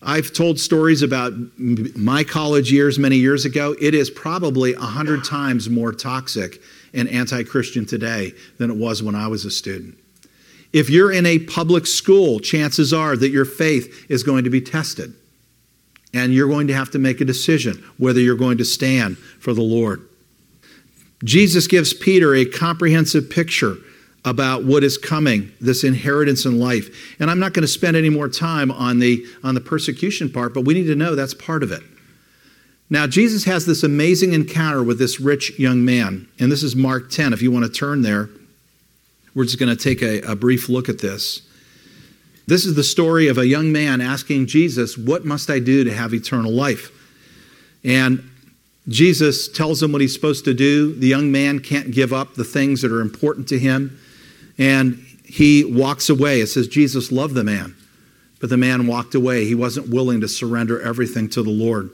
I've 0.00 0.32
told 0.32 0.60
stories 0.60 1.02
about 1.02 1.32
my 1.58 2.22
college 2.22 2.70
years 2.70 3.00
many 3.00 3.16
years 3.16 3.44
ago. 3.44 3.74
It 3.80 3.94
is 3.94 4.10
probably 4.10 4.74
a 4.74 4.78
hundred 4.78 5.24
times 5.24 5.68
more 5.68 5.90
toxic 5.90 6.62
and 6.94 7.08
anti 7.08 7.42
Christian 7.42 7.84
today 7.84 8.32
than 8.58 8.70
it 8.70 8.76
was 8.76 9.02
when 9.02 9.16
I 9.16 9.26
was 9.26 9.44
a 9.44 9.50
student. 9.50 9.98
If 10.72 10.90
you're 10.90 11.12
in 11.12 11.24
a 11.26 11.38
public 11.38 11.86
school, 11.86 12.40
chances 12.40 12.92
are 12.92 13.16
that 13.16 13.30
your 13.30 13.44
faith 13.44 14.06
is 14.10 14.22
going 14.22 14.44
to 14.44 14.50
be 14.50 14.60
tested. 14.60 15.14
And 16.14 16.32
you're 16.32 16.48
going 16.48 16.68
to 16.68 16.74
have 16.74 16.90
to 16.92 16.98
make 16.98 17.20
a 17.20 17.24
decision 17.24 17.84
whether 17.98 18.20
you're 18.20 18.36
going 18.36 18.58
to 18.58 18.64
stand 18.64 19.18
for 19.18 19.52
the 19.52 19.62
Lord. 19.62 20.08
Jesus 21.24 21.66
gives 21.66 21.92
Peter 21.92 22.34
a 22.34 22.44
comprehensive 22.44 23.28
picture 23.28 23.76
about 24.24 24.64
what 24.64 24.84
is 24.84 24.98
coming, 24.98 25.52
this 25.60 25.84
inheritance 25.84 26.44
in 26.44 26.58
life. 26.58 27.16
And 27.18 27.30
I'm 27.30 27.38
not 27.38 27.52
going 27.54 27.62
to 27.62 27.68
spend 27.68 27.96
any 27.96 28.10
more 28.10 28.28
time 28.28 28.70
on 28.70 28.98
the, 28.98 29.24
on 29.42 29.54
the 29.54 29.60
persecution 29.60 30.30
part, 30.30 30.54
but 30.54 30.64
we 30.64 30.74
need 30.74 30.86
to 30.86 30.94
know 30.94 31.14
that's 31.14 31.34
part 31.34 31.62
of 31.62 31.72
it. 31.72 31.82
Now, 32.90 33.06
Jesus 33.06 33.44
has 33.44 33.66
this 33.66 33.82
amazing 33.82 34.32
encounter 34.32 34.82
with 34.82 34.98
this 34.98 35.20
rich 35.20 35.58
young 35.58 35.84
man, 35.84 36.26
and 36.38 36.50
this 36.50 36.62
is 36.62 36.74
Mark 36.74 37.10
10. 37.10 37.32
If 37.32 37.42
you 37.42 37.50
want 37.50 37.66
to 37.66 37.70
turn 37.70 38.02
there, 38.02 38.30
we're 39.38 39.44
just 39.44 39.60
going 39.60 39.74
to 39.74 39.80
take 39.80 40.02
a, 40.02 40.20
a 40.32 40.34
brief 40.34 40.68
look 40.68 40.88
at 40.88 40.98
this. 40.98 41.42
This 42.48 42.64
is 42.64 42.74
the 42.74 42.82
story 42.82 43.28
of 43.28 43.38
a 43.38 43.46
young 43.46 43.70
man 43.70 44.00
asking 44.00 44.46
Jesus, 44.46 44.98
What 44.98 45.24
must 45.24 45.48
I 45.48 45.60
do 45.60 45.84
to 45.84 45.94
have 45.94 46.12
eternal 46.12 46.50
life? 46.50 46.90
And 47.84 48.28
Jesus 48.88 49.46
tells 49.46 49.80
him 49.80 49.92
what 49.92 50.00
he's 50.00 50.12
supposed 50.12 50.44
to 50.46 50.54
do. 50.54 50.92
The 50.92 51.06
young 51.06 51.30
man 51.30 51.60
can't 51.60 51.92
give 51.92 52.12
up 52.12 52.34
the 52.34 52.42
things 52.42 52.82
that 52.82 52.90
are 52.90 53.00
important 53.00 53.46
to 53.50 53.60
him. 53.60 53.96
And 54.58 55.06
he 55.24 55.64
walks 55.64 56.10
away. 56.10 56.40
It 56.40 56.48
says 56.48 56.66
Jesus 56.66 57.12
loved 57.12 57.34
the 57.34 57.44
man, 57.44 57.76
but 58.40 58.50
the 58.50 58.56
man 58.56 58.88
walked 58.88 59.14
away. 59.14 59.44
He 59.44 59.54
wasn't 59.54 59.88
willing 59.88 60.20
to 60.22 60.26
surrender 60.26 60.82
everything 60.82 61.28
to 61.30 61.44
the 61.44 61.50
Lord. 61.50 61.90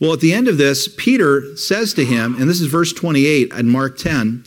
Well, 0.00 0.14
at 0.14 0.20
the 0.20 0.32
end 0.32 0.48
of 0.48 0.56
this, 0.56 0.88
Peter 0.88 1.54
says 1.54 1.92
to 1.94 2.04
him, 2.06 2.34
and 2.40 2.48
this 2.48 2.62
is 2.62 2.68
verse 2.68 2.94
28 2.94 3.52
in 3.52 3.68
Mark 3.68 3.98
10 3.98 4.46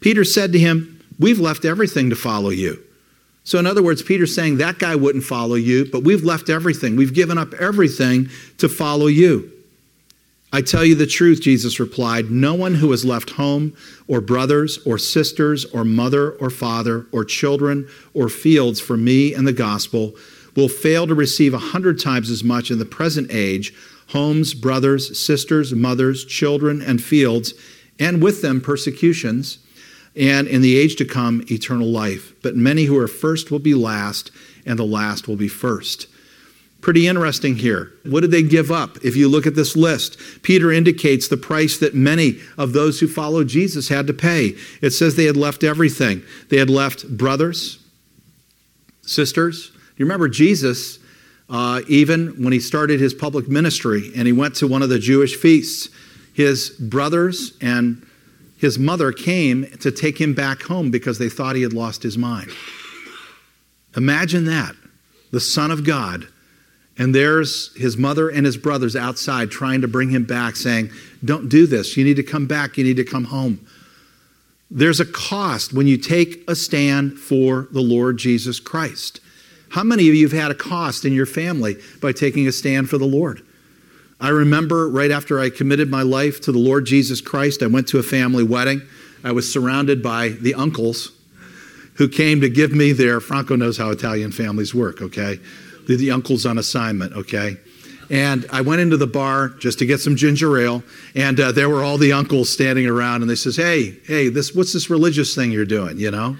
Peter 0.00 0.24
said 0.24 0.52
to 0.52 0.58
him, 0.58 1.01
We've 1.18 1.40
left 1.40 1.64
everything 1.64 2.10
to 2.10 2.16
follow 2.16 2.50
you. 2.50 2.82
So, 3.44 3.58
in 3.58 3.66
other 3.66 3.82
words, 3.82 4.02
Peter's 4.02 4.34
saying 4.34 4.58
that 4.58 4.78
guy 4.78 4.94
wouldn't 4.94 5.24
follow 5.24 5.56
you, 5.56 5.84
but 5.90 6.04
we've 6.04 6.22
left 6.22 6.48
everything. 6.48 6.94
We've 6.96 7.14
given 7.14 7.38
up 7.38 7.54
everything 7.54 8.28
to 8.58 8.68
follow 8.68 9.08
you. 9.08 9.50
I 10.52 10.60
tell 10.60 10.84
you 10.84 10.94
the 10.94 11.06
truth, 11.06 11.40
Jesus 11.40 11.80
replied. 11.80 12.30
No 12.30 12.54
one 12.54 12.74
who 12.74 12.90
has 12.90 13.04
left 13.04 13.30
home, 13.30 13.74
or 14.06 14.20
brothers, 14.20 14.78
or 14.86 14.98
sisters, 14.98 15.64
or 15.64 15.84
mother, 15.84 16.32
or 16.32 16.50
father, 16.50 17.06
or 17.10 17.24
children, 17.24 17.88
or 18.14 18.28
fields 18.28 18.78
for 18.78 18.96
me 18.96 19.34
and 19.34 19.46
the 19.46 19.52
gospel 19.52 20.14
will 20.54 20.68
fail 20.68 21.06
to 21.06 21.14
receive 21.14 21.54
a 21.54 21.58
hundred 21.58 21.98
times 21.98 22.30
as 22.30 22.44
much 22.44 22.70
in 22.70 22.78
the 22.78 22.84
present 22.84 23.30
age 23.30 23.74
homes, 24.08 24.52
brothers, 24.52 25.18
sisters, 25.18 25.72
mothers, 25.72 26.26
children, 26.26 26.82
and 26.82 27.02
fields, 27.02 27.54
and 27.98 28.22
with 28.22 28.42
them 28.42 28.60
persecutions, 28.60 29.58
and 30.14 30.46
in 30.46 30.62
the 30.62 30.76
age 30.76 30.96
to 30.96 31.04
come, 31.04 31.44
eternal 31.50 31.88
life. 31.88 32.32
But 32.42 32.56
many 32.56 32.84
who 32.84 32.98
are 32.98 33.08
first 33.08 33.50
will 33.50 33.58
be 33.58 33.74
last, 33.74 34.30
and 34.66 34.78
the 34.78 34.84
last 34.84 35.26
will 35.26 35.36
be 35.36 35.48
first. 35.48 36.06
Pretty 36.82 37.06
interesting 37.06 37.56
here. 37.56 37.92
What 38.04 38.22
did 38.22 38.32
they 38.32 38.42
give 38.42 38.72
up? 38.72 38.98
If 39.04 39.14
you 39.14 39.28
look 39.28 39.46
at 39.46 39.54
this 39.54 39.76
list, 39.76 40.18
Peter 40.42 40.72
indicates 40.72 41.28
the 41.28 41.36
price 41.36 41.78
that 41.78 41.94
many 41.94 42.40
of 42.58 42.72
those 42.72 42.98
who 42.98 43.06
followed 43.06 43.46
Jesus 43.46 43.88
had 43.88 44.08
to 44.08 44.12
pay. 44.12 44.56
It 44.80 44.90
says 44.90 45.14
they 45.14 45.26
had 45.26 45.36
left 45.36 45.62
everything. 45.62 46.22
They 46.48 46.56
had 46.56 46.68
left 46.68 47.16
brothers, 47.16 47.78
sisters. 49.02 49.70
You 49.96 50.04
remember 50.04 50.28
Jesus, 50.28 50.98
uh, 51.48 51.82
even 51.86 52.42
when 52.42 52.52
he 52.52 52.58
started 52.58 52.98
his 52.98 53.14
public 53.14 53.48
ministry 53.48 54.10
and 54.16 54.26
he 54.26 54.32
went 54.32 54.56
to 54.56 54.66
one 54.66 54.82
of 54.82 54.88
the 54.88 54.98
Jewish 54.98 55.36
feasts, 55.36 55.88
his 56.32 56.70
brothers 56.70 57.56
and 57.60 58.04
his 58.62 58.78
mother 58.78 59.12
came 59.12 59.66
to 59.80 59.92
take 59.92 60.18
him 60.18 60.32
back 60.32 60.62
home 60.62 60.90
because 60.90 61.18
they 61.18 61.28
thought 61.28 61.54
he 61.54 61.62
had 61.62 61.74
lost 61.74 62.02
his 62.02 62.16
mind. 62.16 62.50
Imagine 63.94 64.46
that. 64.46 64.74
The 65.32 65.40
Son 65.40 65.70
of 65.70 65.84
God 65.84 66.28
and 66.98 67.14
there's 67.14 67.74
his 67.76 67.96
mother 67.96 68.28
and 68.28 68.44
his 68.44 68.56
brothers 68.56 68.94
outside 68.94 69.50
trying 69.50 69.80
to 69.80 69.88
bring 69.88 70.10
him 70.10 70.24
back, 70.24 70.56
saying, 70.56 70.90
Don't 71.24 71.48
do 71.48 71.66
this. 71.66 71.96
You 71.96 72.04
need 72.04 72.16
to 72.16 72.22
come 72.22 72.46
back. 72.46 72.76
You 72.76 72.84
need 72.84 72.96
to 72.96 73.04
come 73.04 73.24
home. 73.24 73.66
There's 74.70 75.00
a 75.00 75.06
cost 75.06 75.72
when 75.72 75.86
you 75.86 75.96
take 75.96 76.48
a 76.48 76.54
stand 76.54 77.18
for 77.18 77.68
the 77.72 77.80
Lord 77.80 78.18
Jesus 78.18 78.60
Christ. 78.60 79.20
How 79.70 79.82
many 79.82 80.08
of 80.08 80.14
you 80.14 80.28
have 80.28 80.38
had 80.38 80.50
a 80.50 80.54
cost 80.54 81.04
in 81.04 81.12
your 81.12 81.26
family 81.26 81.76
by 82.00 82.12
taking 82.12 82.46
a 82.46 82.52
stand 82.52 82.90
for 82.90 82.98
the 82.98 83.06
Lord? 83.06 83.42
I 84.22 84.30
remember 84.30 84.88
right 84.88 85.10
after 85.10 85.38
I 85.38 85.50
committed 85.50 85.90
my 85.90 86.02
life 86.02 86.40
to 86.42 86.52
the 86.52 86.58
Lord 86.58 86.86
Jesus 86.86 87.20
Christ, 87.20 87.62
I 87.62 87.66
went 87.66 87.88
to 87.88 87.98
a 87.98 88.02
family 88.02 88.44
wedding. 88.44 88.80
I 89.22 89.32
was 89.32 89.52
surrounded 89.52 90.02
by 90.02 90.30
the 90.30 90.54
uncles 90.54 91.12
who 91.94 92.08
came 92.08 92.40
to 92.40 92.48
give 92.48 92.72
me 92.72 92.92
their, 92.92 93.20
Franco 93.20 93.56
knows 93.56 93.76
how 93.76 93.90
Italian 93.90 94.32
families 94.32 94.74
work, 94.74 95.02
okay? 95.02 95.38
the, 95.86 95.96
the 95.96 96.10
uncle's 96.10 96.46
on 96.46 96.58
assignment, 96.58 97.14
okay? 97.14 97.56
And 98.10 98.46
I 98.52 98.60
went 98.60 98.80
into 98.80 98.96
the 98.96 99.06
bar 99.06 99.48
just 99.48 99.78
to 99.78 99.86
get 99.86 100.00
some 100.00 100.16
ginger 100.16 100.58
ale, 100.58 100.82
and 101.14 101.38
uh, 101.40 101.52
there 101.52 101.68
were 101.68 101.82
all 101.82 101.98
the 101.98 102.12
uncles 102.12 102.50
standing 102.50 102.86
around, 102.86 103.22
and 103.22 103.30
they 103.30 103.36
says, 103.36 103.56
"Hey, 103.56 103.96
hey, 104.06 104.28
this 104.28 104.54
what's 104.54 104.72
this 104.72 104.90
religious 104.90 105.34
thing 105.34 105.50
you're 105.50 105.64
doing? 105.64 105.98
You 105.98 106.10
know, 106.10 106.36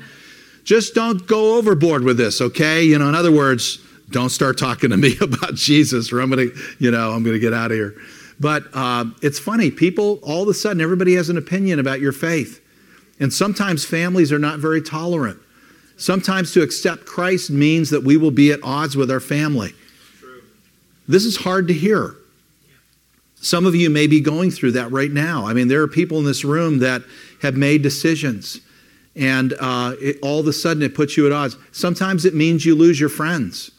just 0.64 0.94
don't 0.94 1.26
go 1.26 1.56
overboard 1.56 2.04
with 2.04 2.18
this, 2.18 2.40
okay? 2.40 2.82
You 2.82 2.98
know, 2.98 3.08
in 3.08 3.14
other 3.14 3.32
words, 3.32 3.78
don't 4.12 4.30
start 4.30 4.58
talking 4.58 4.90
to 4.90 4.96
me 4.96 5.16
about 5.20 5.54
Jesus, 5.54 6.12
or 6.12 6.20
I'm 6.20 6.30
gonna, 6.30 6.46
you 6.78 6.90
know, 6.90 7.12
I'm 7.12 7.22
gonna 7.22 7.38
get 7.38 7.52
out 7.52 7.70
of 7.70 7.76
here." 7.76 7.94
But 8.38 8.64
uh, 8.74 9.06
it's 9.22 9.38
funny, 9.38 9.70
people 9.70 10.18
all 10.22 10.42
of 10.42 10.48
a 10.48 10.54
sudden 10.54 10.80
everybody 10.80 11.14
has 11.14 11.28
an 11.28 11.36
opinion 11.36 11.78
about 11.78 12.00
your 12.00 12.12
faith, 12.12 12.60
and 13.20 13.32
sometimes 13.32 13.84
families 13.84 14.32
are 14.32 14.38
not 14.38 14.58
very 14.58 14.82
tolerant. 14.82 15.38
Sometimes 15.96 16.52
to 16.52 16.62
accept 16.62 17.04
Christ 17.04 17.50
means 17.50 17.90
that 17.90 18.02
we 18.02 18.16
will 18.16 18.30
be 18.30 18.50
at 18.50 18.60
odds 18.62 18.96
with 18.96 19.10
our 19.10 19.20
family. 19.20 19.74
This 21.06 21.24
is 21.24 21.36
hard 21.38 21.68
to 21.68 21.74
hear. 21.74 22.16
Some 23.42 23.66
of 23.66 23.74
you 23.74 23.90
may 23.90 24.06
be 24.06 24.20
going 24.20 24.52
through 24.52 24.72
that 24.72 24.92
right 24.92 25.10
now. 25.10 25.46
I 25.46 25.52
mean, 25.52 25.66
there 25.66 25.82
are 25.82 25.88
people 25.88 26.18
in 26.18 26.24
this 26.24 26.44
room 26.44 26.78
that 26.78 27.02
have 27.42 27.56
made 27.56 27.82
decisions, 27.82 28.60
and 29.16 29.52
uh, 29.58 29.96
it, 30.00 30.18
all 30.22 30.38
of 30.38 30.46
a 30.46 30.52
sudden 30.52 30.82
it 30.82 30.94
puts 30.94 31.16
you 31.16 31.26
at 31.26 31.32
odds. 31.32 31.56
Sometimes 31.72 32.24
it 32.24 32.34
means 32.34 32.64
you 32.64 32.76
lose 32.76 33.00
your 33.00 33.08
friends. 33.08 33.71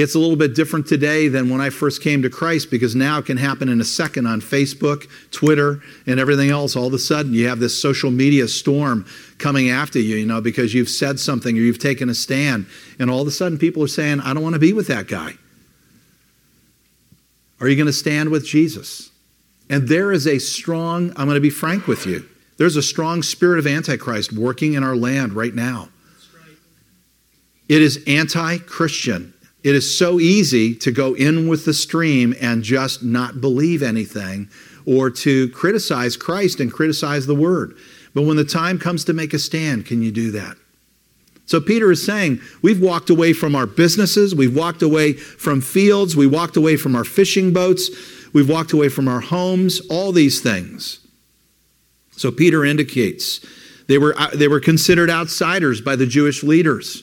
It's 0.00 0.14
a 0.14 0.18
little 0.20 0.36
bit 0.36 0.54
different 0.54 0.86
today 0.86 1.26
than 1.26 1.50
when 1.50 1.60
I 1.60 1.70
first 1.70 2.04
came 2.04 2.22
to 2.22 2.30
Christ 2.30 2.70
because 2.70 2.94
now 2.94 3.18
it 3.18 3.26
can 3.26 3.36
happen 3.36 3.68
in 3.68 3.80
a 3.80 3.84
second 3.84 4.26
on 4.26 4.40
Facebook, 4.40 5.10
Twitter, 5.32 5.82
and 6.06 6.20
everything 6.20 6.50
else. 6.50 6.76
All 6.76 6.86
of 6.86 6.94
a 6.94 7.00
sudden, 7.00 7.34
you 7.34 7.48
have 7.48 7.58
this 7.58 7.82
social 7.82 8.12
media 8.12 8.46
storm 8.46 9.06
coming 9.38 9.70
after 9.70 9.98
you, 9.98 10.14
you 10.14 10.24
know, 10.24 10.40
because 10.40 10.72
you've 10.72 10.88
said 10.88 11.18
something 11.18 11.58
or 11.58 11.60
you've 11.60 11.80
taken 11.80 12.08
a 12.08 12.14
stand. 12.14 12.66
And 13.00 13.10
all 13.10 13.22
of 13.22 13.26
a 13.26 13.32
sudden, 13.32 13.58
people 13.58 13.82
are 13.82 13.88
saying, 13.88 14.20
I 14.20 14.34
don't 14.34 14.42
want 14.44 14.52
to 14.52 14.60
be 14.60 14.72
with 14.72 14.86
that 14.86 15.08
guy. 15.08 15.32
Are 17.60 17.66
you 17.66 17.74
going 17.74 17.86
to 17.86 17.92
stand 17.92 18.30
with 18.30 18.46
Jesus? 18.46 19.10
And 19.68 19.88
there 19.88 20.12
is 20.12 20.28
a 20.28 20.38
strong, 20.38 21.10
I'm 21.16 21.26
going 21.26 21.34
to 21.34 21.40
be 21.40 21.50
frank 21.50 21.88
with 21.88 22.06
you, 22.06 22.24
there's 22.56 22.76
a 22.76 22.82
strong 22.82 23.24
spirit 23.24 23.58
of 23.58 23.66
Antichrist 23.66 24.32
working 24.32 24.74
in 24.74 24.84
our 24.84 24.94
land 24.94 25.32
right 25.32 25.56
now. 25.56 25.88
It 27.68 27.82
is 27.82 27.98
anti 28.06 28.58
Christian. 28.58 29.34
It 29.64 29.74
is 29.74 29.98
so 29.98 30.20
easy 30.20 30.74
to 30.76 30.92
go 30.92 31.14
in 31.14 31.48
with 31.48 31.64
the 31.64 31.74
stream 31.74 32.34
and 32.40 32.62
just 32.62 33.02
not 33.02 33.40
believe 33.40 33.82
anything 33.82 34.48
or 34.86 35.10
to 35.10 35.48
criticize 35.50 36.16
Christ 36.16 36.60
and 36.60 36.72
criticize 36.72 37.26
the 37.26 37.34
word. 37.34 37.76
But 38.14 38.22
when 38.22 38.36
the 38.36 38.44
time 38.44 38.78
comes 38.78 39.04
to 39.04 39.12
make 39.12 39.34
a 39.34 39.38
stand, 39.38 39.84
can 39.84 40.02
you 40.02 40.10
do 40.10 40.30
that? 40.30 40.56
So 41.46 41.60
Peter 41.60 41.90
is 41.90 42.04
saying, 42.04 42.40
we've 42.62 42.80
walked 42.80 43.10
away 43.10 43.32
from 43.32 43.54
our 43.54 43.66
businesses, 43.66 44.34
we've 44.34 44.54
walked 44.54 44.82
away 44.82 45.14
from 45.14 45.60
fields, 45.60 46.14
we 46.14 46.26
walked 46.26 46.56
away 46.56 46.76
from 46.76 46.94
our 46.94 47.04
fishing 47.04 47.54
boats, 47.54 47.88
we've 48.34 48.48
walked 48.48 48.72
away 48.72 48.90
from 48.90 49.08
our 49.08 49.20
homes, 49.20 49.80
all 49.88 50.12
these 50.12 50.40
things. 50.40 51.00
So 52.12 52.30
Peter 52.30 52.64
indicates 52.64 53.40
they 53.86 53.96
were, 53.96 54.14
uh, 54.18 54.30
they 54.34 54.48
were 54.48 54.60
considered 54.60 55.08
outsiders 55.08 55.80
by 55.80 55.96
the 55.96 56.06
Jewish 56.06 56.42
leaders. 56.42 57.02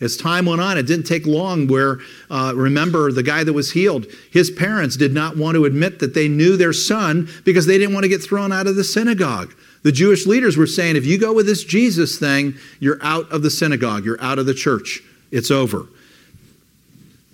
As 0.00 0.16
time 0.16 0.46
went 0.46 0.60
on, 0.60 0.76
it 0.76 0.86
didn't 0.86 1.06
take 1.06 1.26
long 1.26 1.68
where, 1.68 1.98
uh, 2.28 2.52
remember, 2.54 3.12
the 3.12 3.22
guy 3.22 3.44
that 3.44 3.52
was 3.52 3.72
healed, 3.72 4.06
his 4.30 4.50
parents 4.50 4.96
did 4.96 5.14
not 5.14 5.36
want 5.36 5.54
to 5.54 5.64
admit 5.64 6.00
that 6.00 6.14
they 6.14 6.28
knew 6.28 6.56
their 6.56 6.72
son 6.72 7.28
because 7.44 7.66
they 7.66 7.78
didn't 7.78 7.94
want 7.94 8.04
to 8.04 8.08
get 8.08 8.22
thrown 8.22 8.52
out 8.52 8.66
of 8.66 8.76
the 8.76 8.84
synagogue. 8.84 9.54
The 9.82 9.92
Jewish 9.92 10.26
leaders 10.26 10.56
were 10.56 10.66
saying, 10.66 10.96
if 10.96 11.06
you 11.06 11.18
go 11.18 11.32
with 11.32 11.46
this 11.46 11.62
Jesus 11.62 12.18
thing, 12.18 12.54
you're 12.80 12.98
out 13.02 13.30
of 13.30 13.42
the 13.42 13.50
synagogue, 13.50 14.04
you're 14.04 14.20
out 14.20 14.38
of 14.38 14.46
the 14.46 14.54
church. 14.54 15.02
it's 15.30 15.50
over. 15.50 15.86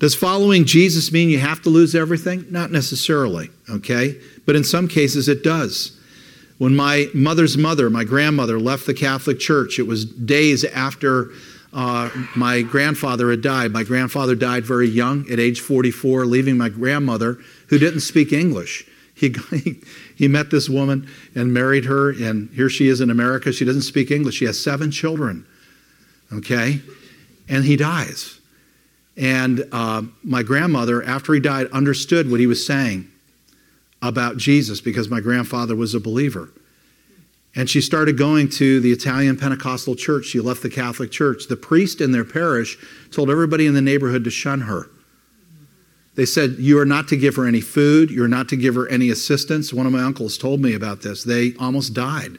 Does 0.01 0.15
following 0.15 0.65
Jesus 0.65 1.13
mean 1.13 1.29
you 1.29 1.39
have 1.39 1.61
to 1.63 1.69
lose 1.69 1.95
everything? 1.95 2.47
Not 2.49 2.73
necessarily, 2.73 3.51
okay? 3.69 4.19
But 4.47 4.57
in 4.57 4.65
some 4.65 4.89
cases 4.89 5.29
it 5.29 5.45
does. 5.45 5.99
When 6.57 6.75
my 6.75 7.09
mother's 7.15 7.59
mother, 7.59 7.91
my 7.91 8.05
grandmother, 8.05 8.59
left 8.59 8.87
the 8.87 8.95
Catholic 8.95 9.39
Church, 9.39 9.79
it 9.79 9.87
was 9.87 10.07
days 10.07 10.65
after 10.65 11.31
uh, 11.73 12.11
my 12.35 12.63
grandfather 12.63 13.31
had 13.31 13.43
died. 13.43 13.73
My 13.73 13.85
grandfather 13.85 14.35
died 14.35 14.65
very 14.65 14.89
young, 14.89 15.31
at 15.31 15.39
age 15.39 15.61
44, 15.61 16.27
leaving 16.27 16.57
my 16.57 16.69
grandmother, 16.69 17.39
who 17.69 17.79
didn't 17.79 18.01
speak 18.01 18.33
English. 18.33 18.87
He, 19.15 19.35
he 20.17 20.29
met 20.29 20.51
this 20.51 20.69
woman 20.69 21.09
and 21.35 21.55
married 21.55 21.85
her, 21.85 22.11
and 22.11 22.51
here 22.51 22.69
she 22.69 22.89
is 22.89 23.01
in 23.01 23.11
America. 23.11 23.53
She 23.53 23.65
doesn't 23.65 23.83
speak 23.83 24.11
English. 24.11 24.37
She 24.37 24.47
has 24.47 24.63
seven 24.63 24.91
children, 24.91 25.47
okay? 26.33 26.81
And 27.49 27.65
he 27.65 27.77
dies. 27.77 28.41
And 29.17 29.65
uh, 29.71 30.03
my 30.25 30.43
grandmother, 30.43 31.03
after 31.03 31.35
he 31.35 31.41
died, 31.41 31.67
understood 31.69 32.31
what 32.31 32.41
he 32.41 32.47
was 32.47 32.67
saying 32.67 33.09
about 34.03 34.39
Jesus 34.39 34.81
because 34.81 35.09
my 35.09 35.21
grandfather 35.21 35.77
was 35.77 35.95
a 35.95 36.01
believer. 36.01 36.51
And 37.57 37.69
she 37.69 37.81
started 37.81 38.17
going 38.17 38.49
to 38.51 38.81
the 38.81 38.93
Italian 38.93 39.37
Pentecostal 39.37 39.97
church. 39.97 40.27
She 40.27 40.41
left 40.41 40.63
the 40.63 40.71
Catholic 40.71 41.11
church. 41.11 41.49
The 41.49 41.57
priest 41.57 42.01
in 42.01 42.13
their 42.13 42.25
parish 42.25 42.79
told 43.11 43.29
everybody 43.29 43.67
in 43.67 43.75
the 43.75 43.83
neighborhood 43.83 44.25
to 44.25 44.31
shun 44.31 44.63
her. 44.63 44.89
They 46.15 46.27
said, 46.27 46.57
You 46.59 46.79
are 46.79 46.85
not 46.85 47.09
to 47.09 47.17
give 47.17 47.37
her 47.37 47.47
any 47.47 47.61
food. 47.61 48.11
You're 48.11 48.29
not 48.29 48.49
to 48.51 48.57
give 48.57 48.75
her 48.75 48.89
any 48.89 49.11
assistance. 49.11 49.73
One 49.73 49.87
of 49.87 49.93
my 49.93 50.03
uncles 50.03 50.39
told 50.39 50.61
me 50.61 50.75
about 50.75 51.03
this. 51.03 51.25
They 51.25 51.55
almost 51.59 51.95
died. 51.95 52.39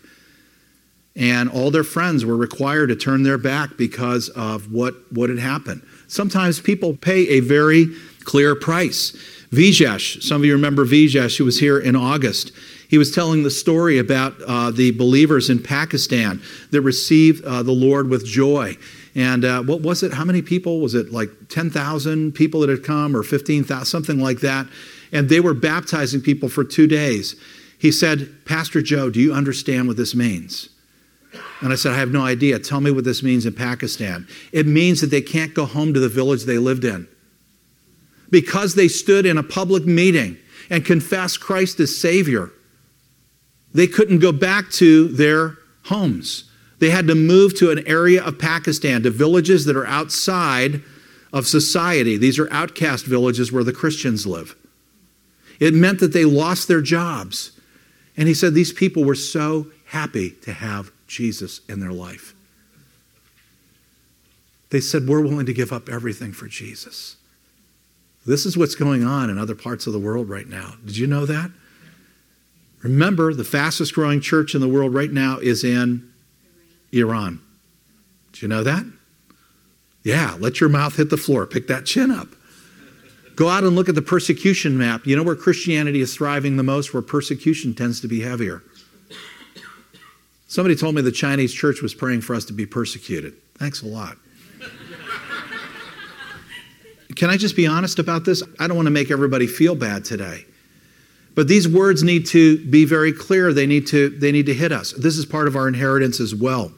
And 1.15 1.49
all 1.49 1.71
their 1.71 1.83
friends 1.83 2.23
were 2.23 2.37
required 2.37 2.87
to 2.87 2.95
turn 2.95 3.23
their 3.23 3.37
back 3.37 3.77
because 3.77 4.29
of 4.29 4.71
what, 4.71 4.95
what 5.11 5.29
had 5.29 5.39
happened. 5.39 5.85
Sometimes 6.07 6.61
people 6.61 6.95
pay 6.95 7.27
a 7.27 7.39
very 7.41 7.87
clear 8.23 8.55
price. 8.55 9.11
Vijesh, 9.51 10.23
some 10.23 10.41
of 10.41 10.45
you 10.45 10.53
remember 10.53 10.85
Vijesh, 10.85 11.37
who 11.37 11.43
was 11.43 11.59
here 11.59 11.77
in 11.77 11.95
August. 11.95 12.53
He 12.91 12.97
was 12.97 13.09
telling 13.09 13.43
the 13.43 13.49
story 13.49 13.99
about 13.99 14.35
uh, 14.45 14.69
the 14.69 14.91
believers 14.91 15.49
in 15.49 15.63
Pakistan 15.63 16.41
that 16.71 16.81
received 16.81 17.41
uh, 17.45 17.63
the 17.63 17.71
Lord 17.71 18.09
with 18.09 18.25
joy. 18.25 18.75
And 19.15 19.45
uh, 19.45 19.63
what 19.63 19.79
was 19.79 20.03
it? 20.03 20.11
How 20.11 20.25
many 20.25 20.41
people? 20.41 20.81
Was 20.81 20.93
it 20.93 21.09
like 21.09 21.29
10,000 21.47 22.33
people 22.33 22.59
that 22.59 22.69
had 22.69 22.83
come 22.83 23.15
or 23.15 23.23
15,000, 23.23 23.85
something 23.85 24.19
like 24.19 24.41
that? 24.41 24.67
And 25.13 25.29
they 25.29 25.39
were 25.39 25.53
baptizing 25.53 26.19
people 26.19 26.49
for 26.49 26.65
two 26.65 26.85
days. 26.85 27.37
He 27.79 27.93
said, 27.93 28.29
Pastor 28.43 28.81
Joe, 28.81 29.09
do 29.09 29.21
you 29.21 29.31
understand 29.31 29.87
what 29.87 29.95
this 29.95 30.13
means? 30.13 30.67
And 31.61 31.71
I 31.71 31.77
said, 31.77 31.93
I 31.93 31.97
have 31.97 32.11
no 32.11 32.25
idea. 32.25 32.59
Tell 32.59 32.81
me 32.81 32.91
what 32.91 33.05
this 33.05 33.23
means 33.23 33.45
in 33.45 33.53
Pakistan. 33.53 34.27
It 34.51 34.67
means 34.67 34.99
that 34.99 35.11
they 35.11 35.21
can't 35.21 35.53
go 35.53 35.63
home 35.63 35.93
to 35.93 36.01
the 36.01 36.09
village 36.09 36.43
they 36.43 36.57
lived 36.57 36.83
in. 36.83 37.07
Because 38.29 38.75
they 38.75 38.89
stood 38.89 39.25
in 39.25 39.37
a 39.37 39.43
public 39.43 39.85
meeting 39.85 40.35
and 40.69 40.83
confessed 40.83 41.39
Christ 41.39 41.79
as 41.79 41.97
Savior, 41.97 42.51
they 43.73 43.87
couldn't 43.87 44.19
go 44.19 44.31
back 44.31 44.69
to 44.71 45.07
their 45.07 45.57
homes. 45.85 46.45
They 46.79 46.89
had 46.89 47.07
to 47.07 47.15
move 47.15 47.55
to 47.59 47.71
an 47.71 47.85
area 47.87 48.23
of 48.23 48.39
Pakistan, 48.39 49.03
to 49.03 49.11
villages 49.11 49.65
that 49.65 49.75
are 49.75 49.85
outside 49.85 50.81
of 51.31 51.47
society. 51.47 52.17
These 52.17 52.39
are 52.39 52.51
outcast 52.51 53.05
villages 53.05 53.51
where 53.51 53.63
the 53.63 53.73
Christians 53.73 54.25
live. 54.25 54.55
It 55.59 55.73
meant 55.73 55.99
that 55.99 56.11
they 56.11 56.25
lost 56.25 56.67
their 56.67 56.81
jobs. 56.81 57.51
And 58.17 58.27
he 58.27 58.33
said 58.33 58.53
these 58.53 58.73
people 58.73 59.03
were 59.03 59.15
so 59.15 59.67
happy 59.85 60.31
to 60.41 60.53
have 60.53 60.91
Jesus 61.07 61.61
in 61.69 61.79
their 61.79 61.93
life. 61.93 62.33
They 64.71 64.81
said, 64.81 65.07
We're 65.07 65.21
willing 65.21 65.45
to 65.45 65.53
give 65.53 65.71
up 65.71 65.87
everything 65.87 66.31
for 66.33 66.47
Jesus. 66.47 67.17
This 68.25 68.45
is 68.45 68.57
what's 68.57 68.75
going 68.75 69.03
on 69.03 69.29
in 69.29 69.37
other 69.37 69.55
parts 69.55 69.87
of 69.87 69.93
the 69.93 69.99
world 69.99 70.29
right 70.29 70.47
now. 70.47 70.75
Did 70.85 70.97
you 70.97 71.07
know 71.07 71.25
that? 71.25 71.51
Remember, 72.83 73.33
the 73.33 73.43
fastest 73.43 73.93
growing 73.93 74.21
church 74.21 74.55
in 74.55 74.61
the 74.61 74.67
world 74.67 74.93
right 74.93 75.11
now 75.11 75.37
is 75.37 75.63
in 75.63 76.11
Iran. 76.91 77.41
Did 78.33 78.41
you 78.41 78.47
know 78.47 78.63
that? 78.63 78.85
Yeah, 80.03 80.35
let 80.39 80.59
your 80.59 80.69
mouth 80.69 80.95
hit 80.95 81.09
the 81.09 81.17
floor. 81.17 81.45
Pick 81.45 81.67
that 81.67 81.85
chin 81.85 82.09
up. 82.09 82.27
Go 83.35 83.49
out 83.49 83.63
and 83.63 83.75
look 83.75 83.87
at 83.87 83.95
the 83.95 84.01
persecution 84.01 84.77
map. 84.77 85.05
You 85.05 85.15
know 85.15 85.23
where 85.23 85.35
Christianity 85.35 86.01
is 86.01 86.15
thriving 86.15 86.57
the 86.57 86.63
most, 86.63 86.93
where 86.93 87.01
persecution 87.01 87.73
tends 87.73 88.01
to 88.01 88.07
be 88.07 88.21
heavier. 88.21 88.63
Somebody 90.47 90.75
told 90.75 90.95
me 90.95 91.01
the 91.01 91.11
Chinese 91.11 91.53
church 91.53 91.81
was 91.81 91.93
praying 91.93 92.21
for 92.21 92.35
us 92.35 92.45
to 92.45 92.53
be 92.53 92.65
persecuted. 92.65 93.35
Thanks 93.55 93.83
a 93.83 93.87
lot. 93.87 94.17
Can 97.15 97.29
I 97.29 97.37
just 97.37 97.55
be 97.55 97.67
honest 97.67 97.99
about 97.99 98.25
this? 98.25 98.41
I 98.59 98.67
don't 98.67 98.75
want 98.75 98.87
to 98.87 98.91
make 98.91 99.11
everybody 99.11 99.47
feel 99.47 99.75
bad 99.75 100.03
today. 100.03 100.45
But 101.33 101.47
these 101.47 101.67
words 101.67 102.03
need 102.03 102.25
to 102.27 102.57
be 102.65 102.85
very 102.85 103.13
clear. 103.13 103.53
They 103.53 103.65
need 103.65 103.87
to, 103.87 104.09
they 104.09 104.31
need 104.31 104.47
to 104.47 104.53
hit 104.53 104.71
us. 104.71 104.91
This 104.93 105.17
is 105.17 105.25
part 105.25 105.47
of 105.47 105.55
our 105.55 105.67
inheritance 105.67 106.19
as 106.19 106.35
well. 106.35 106.71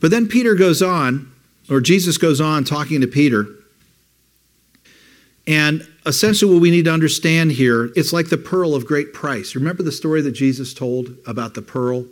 But 0.00 0.10
then 0.10 0.26
Peter 0.26 0.54
goes 0.54 0.82
on, 0.82 1.32
or 1.70 1.80
Jesus 1.80 2.18
goes 2.18 2.40
on 2.40 2.64
talking 2.64 3.00
to 3.00 3.06
Peter. 3.06 3.46
And 5.46 5.86
essentially, 6.06 6.52
what 6.52 6.60
we 6.60 6.70
need 6.70 6.86
to 6.86 6.92
understand 6.92 7.52
here, 7.52 7.90
it's 7.94 8.12
like 8.12 8.30
the 8.30 8.38
pearl 8.38 8.74
of 8.74 8.86
great 8.86 9.12
price. 9.12 9.54
Remember 9.54 9.82
the 9.82 9.92
story 9.92 10.22
that 10.22 10.32
Jesus 10.32 10.74
told 10.74 11.16
about 11.26 11.54
the 11.54 11.62
pearl? 11.62 12.06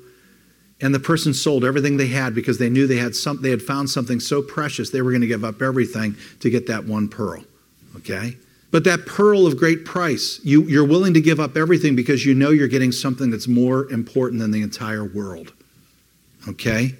And 0.80 0.94
the 0.94 1.00
person 1.00 1.32
sold 1.32 1.64
everything 1.64 1.96
they 1.96 2.08
had 2.08 2.34
because 2.34 2.58
they 2.58 2.68
knew 2.68 2.86
they 2.86 2.96
had 2.96 3.14
some, 3.14 3.40
they 3.40 3.50
had 3.50 3.62
found 3.62 3.88
something 3.88 4.18
so 4.18 4.42
precious 4.42 4.90
they 4.90 5.00
were 5.00 5.12
going 5.12 5.20
to 5.20 5.28
give 5.28 5.44
up 5.44 5.62
everything 5.62 6.16
to 6.40 6.50
get 6.50 6.66
that 6.66 6.84
one 6.84 7.08
pearl. 7.08 7.44
Okay? 7.96 8.36
But 8.72 8.84
that 8.84 9.04
pearl 9.04 9.46
of 9.46 9.58
great 9.58 9.84
price, 9.84 10.40
you, 10.42 10.62
you're 10.64 10.86
willing 10.86 11.12
to 11.14 11.20
give 11.20 11.38
up 11.38 11.56
everything 11.56 11.94
because 11.94 12.24
you 12.24 12.34
know 12.34 12.50
you're 12.50 12.68
getting 12.68 12.90
something 12.90 13.30
that's 13.30 13.46
more 13.46 13.88
important 13.92 14.40
than 14.40 14.50
the 14.50 14.62
entire 14.62 15.04
world. 15.04 15.52
Okay? 16.48 16.94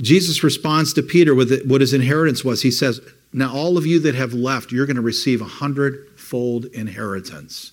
Jesus 0.00 0.42
responds 0.42 0.94
to 0.94 1.02
Peter 1.02 1.34
with 1.34 1.66
what 1.66 1.82
his 1.82 1.92
inheritance 1.92 2.42
was. 2.42 2.62
He 2.62 2.70
says, 2.70 3.00
Now 3.34 3.52
all 3.54 3.76
of 3.76 3.84
you 3.84 4.00
that 4.00 4.14
have 4.14 4.32
left, 4.32 4.72
you're 4.72 4.86
going 4.86 4.96
to 4.96 5.02
receive 5.02 5.42
a 5.42 5.44
hundredfold 5.44 6.64
inheritance. 6.64 7.72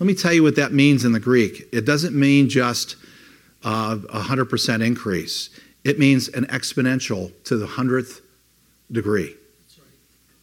Let 0.00 0.06
me 0.08 0.14
tell 0.14 0.32
you 0.32 0.42
what 0.42 0.56
that 0.56 0.72
means 0.72 1.04
in 1.04 1.12
the 1.12 1.20
Greek. 1.20 1.68
It 1.72 1.84
doesn't 1.84 2.14
mean 2.14 2.48
just 2.48 2.96
uh, 3.64 3.98
a 4.10 4.20
100% 4.20 4.84
increase. 4.84 5.50
It 5.84 5.98
means 5.98 6.28
an 6.28 6.46
exponential 6.46 7.32
to 7.44 7.56
the 7.56 7.66
hundredth 7.66 8.20
degree. 8.90 9.34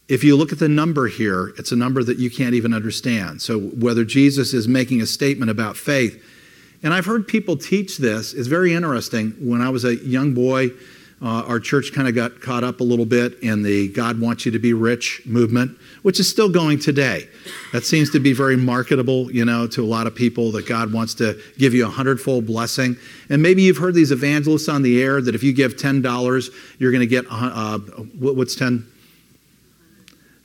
If 0.08 0.22
you 0.22 0.36
look 0.36 0.52
at 0.52 0.60
the 0.60 0.68
number 0.68 1.08
here, 1.08 1.52
it's 1.58 1.72
a 1.72 1.76
number 1.76 2.04
that 2.04 2.18
you 2.18 2.30
can't 2.30 2.54
even 2.54 2.72
understand. 2.72 3.42
So, 3.42 3.58
whether 3.58 4.04
Jesus 4.04 4.54
is 4.54 4.68
making 4.68 5.00
a 5.00 5.06
statement 5.06 5.50
about 5.50 5.76
faith, 5.76 6.22
and 6.82 6.94
I've 6.94 7.06
heard 7.06 7.26
people 7.26 7.56
teach 7.56 7.98
this, 7.98 8.32
it's 8.32 8.46
very 8.46 8.72
interesting. 8.72 9.32
When 9.40 9.60
I 9.60 9.68
was 9.70 9.84
a 9.84 9.96
young 9.96 10.32
boy, 10.32 10.70
uh, 11.22 11.42
our 11.48 11.58
church 11.58 11.92
kind 11.92 12.06
of 12.06 12.14
got 12.14 12.40
caught 12.40 12.62
up 12.62 12.80
a 12.80 12.84
little 12.84 13.06
bit 13.06 13.38
in 13.40 13.62
the 13.62 13.88
God 13.88 14.20
wants 14.20 14.44
you 14.44 14.52
to 14.52 14.58
be 14.58 14.74
rich 14.74 15.22
movement, 15.24 15.76
which 16.02 16.20
is 16.20 16.28
still 16.28 16.50
going 16.50 16.78
today. 16.78 17.26
That 17.72 17.84
seems 17.84 18.10
to 18.10 18.20
be 18.20 18.34
very 18.34 18.56
marketable, 18.56 19.32
you 19.32 19.44
know, 19.44 19.66
to 19.68 19.82
a 19.82 19.86
lot 19.88 20.06
of 20.06 20.14
people 20.14 20.52
that 20.52 20.66
God 20.66 20.92
wants 20.92 21.14
to 21.14 21.40
give 21.56 21.72
you 21.72 21.86
a 21.86 21.88
hundredfold 21.88 22.46
blessing. 22.46 22.96
And 23.30 23.42
maybe 23.42 23.62
you've 23.62 23.78
heard 23.78 23.94
these 23.94 24.12
evangelists 24.12 24.68
on 24.68 24.82
the 24.82 25.02
air 25.02 25.22
that 25.22 25.34
if 25.34 25.42
you 25.42 25.54
give 25.54 25.76
$10, 25.76 26.54
you're 26.78 26.92
going 26.92 27.00
to 27.00 27.06
get, 27.06 27.24
uh, 27.30 27.78
what's 27.78 28.54
10? 28.54 28.86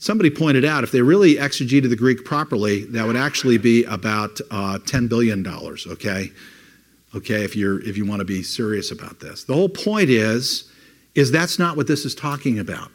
Somebody 0.01 0.29
pointed 0.29 0.65
out 0.65 0.83
if 0.83 0.91
they 0.91 1.01
really 1.01 1.35
exegeted 1.35 1.89
the 1.89 1.95
Greek 1.95 2.25
properly, 2.25 2.85
that 2.85 3.05
would 3.05 3.15
actually 3.15 3.57
be 3.59 3.85
about 3.85 4.41
uh, 4.49 4.79
$10 4.79 5.07
billion, 5.07 5.47
okay? 5.47 6.31
okay, 7.15 7.43
if, 7.43 7.55
you're, 7.55 7.81
if 7.81 7.97
you 7.97 8.05
want 8.05 8.19
to 8.19 8.25
be 8.25 8.43
serious 8.43 8.91
about 8.91 9.19
this. 9.19 9.43
The 9.43 9.53
whole 9.53 9.69
point 9.69 10.09
is, 10.09 10.71
is 11.13 11.31
that's 11.31 11.59
not 11.59 11.75
what 11.75 11.87
this 11.87 12.05
is 12.05 12.15
talking 12.15 12.59
about. 12.59 12.89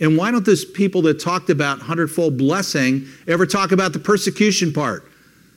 And 0.00 0.18
why 0.18 0.30
don't 0.30 0.44
those 0.44 0.64
people 0.64 1.02
that 1.02 1.20
talked 1.20 1.50
about 1.50 1.78
hundredfold 1.80 2.36
blessing 2.36 3.06
ever 3.28 3.46
talk 3.46 3.70
about 3.70 3.92
the 3.92 4.00
persecution 4.00 4.72
part? 4.72 5.08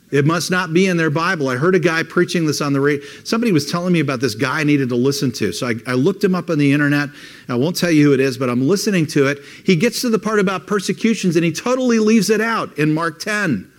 It 0.09 0.25
must 0.25 0.49
not 0.49 0.73
be 0.73 0.87
in 0.87 0.95
their 0.95 1.09
Bible. 1.09 1.49
I 1.49 1.57
heard 1.57 1.75
a 1.75 1.79
guy 1.79 2.01
preaching 2.03 2.45
this 2.45 2.61
on 2.61 2.71
the 2.71 2.79
radio. 2.79 3.05
Somebody 3.25 3.51
was 3.51 3.69
telling 3.69 3.91
me 3.91 3.99
about 3.99 4.21
this 4.21 4.35
guy 4.35 4.61
I 4.61 4.63
needed 4.63 4.87
to 4.89 4.95
listen 4.95 5.31
to. 5.33 5.51
So 5.51 5.67
I, 5.67 5.73
I, 5.85 5.93
looked 5.93 6.23
him 6.23 6.33
up 6.33 6.49
on 6.49 6.57
the 6.57 6.71
internet. 6.71 7.09
I 7.49 7.55
won't 7.55 7.75
tell 7.75 7.91
you 7.91 8.05
who 8.05 8.13
it 8.13 8.21
is, 8.21 8.37
but 8.37 8.49
I'm 8.49 8.65
listening 8.65 9.05
to 9.07 9.27
it. 9.27 9.39
He 9.65 9.75
gets 9.75 9.99
to 10.01 10.09
the 10.09 10.17
part 10.17 10.39
about 10.39 10.65
persecutions 10.65 11.35
and 11.35 11.43
he 11.43 11.51
totally 11.51 11.99
leaves 11.99 12.29
it 12.29 12.39
out 12.39 12.77
in 12.77 12.93
Mark 12.93 13.19
10 13.19 13.69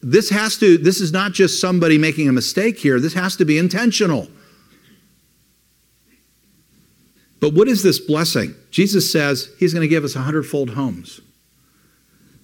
this 0.00 0.30
has 0.30 0.56
to 0.58 0.78
this 0.78 1.00
is 1.00 1.12
not 1.12 1.32
just 1.32 1.60
somebody 1.60 1.98
making 1.98 2.28
a 2.28 2.32
mistake 2.32 2.78
here 2.78 3.00
this 3.00 3.14
has 3.14 3.36
to 3.36 3.44
be 3.44 3.58
intentional 3.58 4.28
but 7.40 7.52
what 7.52 7.66
is 7.66 7.82
this 7.82 7.98
blessing 7.98 8.54
jesus 8.70 9.10
says 9.10 9.50
he's 9.58 9.74
going 9.74 9.82
to 9.82 9.88
give 9.88 10.04
us 10.04 10.14
a 10.14 10.20
hundredfold 10.20 10.70
homes 10.70 11.20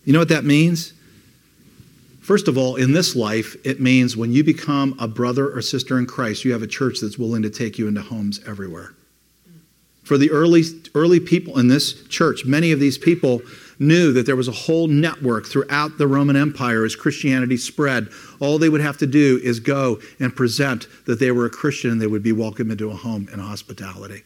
you 0.04 0.12
know 0.12 0.18
what 0.18 0.28
that 0.28 0.44
means 0.44 0.94
first 2.24 2.48
of 2.48 2.58
all 2.58 2.76
in 2.76 2.92
this 2.92 3.14
life 3.14 3.54
it 3.64 3.80
means 3.80 4.16
when 4.16 4.32
you 4.32 4.42
become 4.42 4.96
a 4.98 5.06
brother 5.06 5.54
or 5.54 5.62
sister 5.62 5.98
in 5.98 6.06
christ 6.06 6.44
you 6.44 6.52
have 6.52 6.62
a 6.62 6.66
church 6.66 7.00
that's 7.00 7.18
willing 7.18 7.42
to 7.42 7.50
take 7.50 7.78
you 7.78 7.86
into 7.86 8.02
homes 8.02 8.40
everywhere 8.46 8.94
For 10.04 10.18
the 10.18 10.30
early, 10.30 10.62
early 10.94 11.18
people 11.18 11.58
in 11.58 11.68
this 11.68 12.06
church, 12.08 12.44
many 12.44 12.72
of 12.72 12.78
these 12.78 12.98
people 12.98 13.40
knew 13.78 14.12
that 14.12 14.26
there 14.26 14.36
was 14.36 14.48
a 14.48 14.52
whole 14.52 14.86
network 14.86 15.46
throughout 15.46 15.96
the 15.96 16.06
Roman 16.06 16.36
Empire 16.36 16.84
as 16.84 16.94
Christianity 16.94 17.56
spread. 17.56 18.08
All 18.38 18.58
they 18.58 18.68
would 18.68 18.82
have 18.82 18.98
to 18.98 19.06
do 19.06 19.40
is 19.42 19.60
go 19.60 19.98
and 20.20 20.36
present 20.36 20.86
that 21.06 21.18
they 21.20 21.32
were 21.32 21.46
a 21.46 21.50
Christian 21.50 21.90
and 21.90 22.00
they 22.00 22.06
would 22.06 22.22
be 22.22 22.32
welcomed 22.32 22.70
into 22.70 22.90
a 22.90 22.94
home 22.94 23.28
and 23.32 23.40
hospitality. 23.40 24.22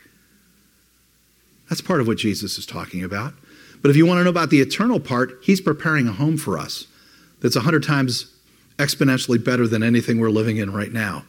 That's 1.68 1.80
part 1.80 2.00
of 2.00 2.08
what 2.08 2.18
Jesus 2.18 2.58
is 2.58 2.66
talking 2.66 3.04
about. 3.04 3.34
But 3.80 3.90
if 3.90 3.96
you 3.96 4.04
want 4.04 4.18
to 4.18 4.24
know 4.24 4.30
about 4.30 4.50
the 4.50 4.60
eternal 4.60 4.98
part, 4.98 5.38
he's 5.42 5.60
preparing 5.60 6.08
a 6.08 6.12
home 6.12 6.36
for 6.36 6.58
us 6.58 6.88
that's 7.40 7.56
a 7.56 7.60
hundred 7.60 7.82
times 7.82 8.34
exponentially 8.78 9.42
better 9.42 9.66
than 9.66 9.82
anything 9.82 10.20
we're 10.20 10.30
living 10.30 10.58
in 10.58 10.72
right 10.72 10.92
now. 10.92 11.24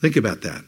Think 0.00 0.16
about 0.16 0.42
that. 0.42 0.62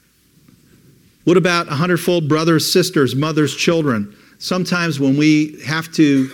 What 1.24 1.36
about 1.36 1.68
a 1.68 1.74
hundredfold 1.74 2.28
brothers, 2.28 2.72
sisters, 2.72 3.14
mothers, 3.14 3.54
children? 3.54 4.16
Sometimes 4.38 4.98
when 4.98 5.16
we 5.16 5.60
have 5.66 5.92
to 5.92 6.30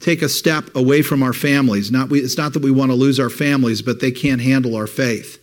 take 0.00 0.22
a 0.22 0.28
step 0.28 0.74
away 0.74 1.02
from 1.02 1.22
our 1.22 1.32
families, 1.32 1.92
not 1.92 2.08
we, 2.08 2.20
it's 2.20 2.38
not 2.38 2.54
that 2.54 2.62
we 2.62 2.70
want 2.70 2.90
to 2.90 2.96
lose 2.96 3.20
our 3.20 3.30
families, 3.30 3.82
but 3.82 4.00
they 4.00 4.10
can't 4.10 4.40
handle 4.40 4.74
our 4.74 4.86
faith. 4.86 5.38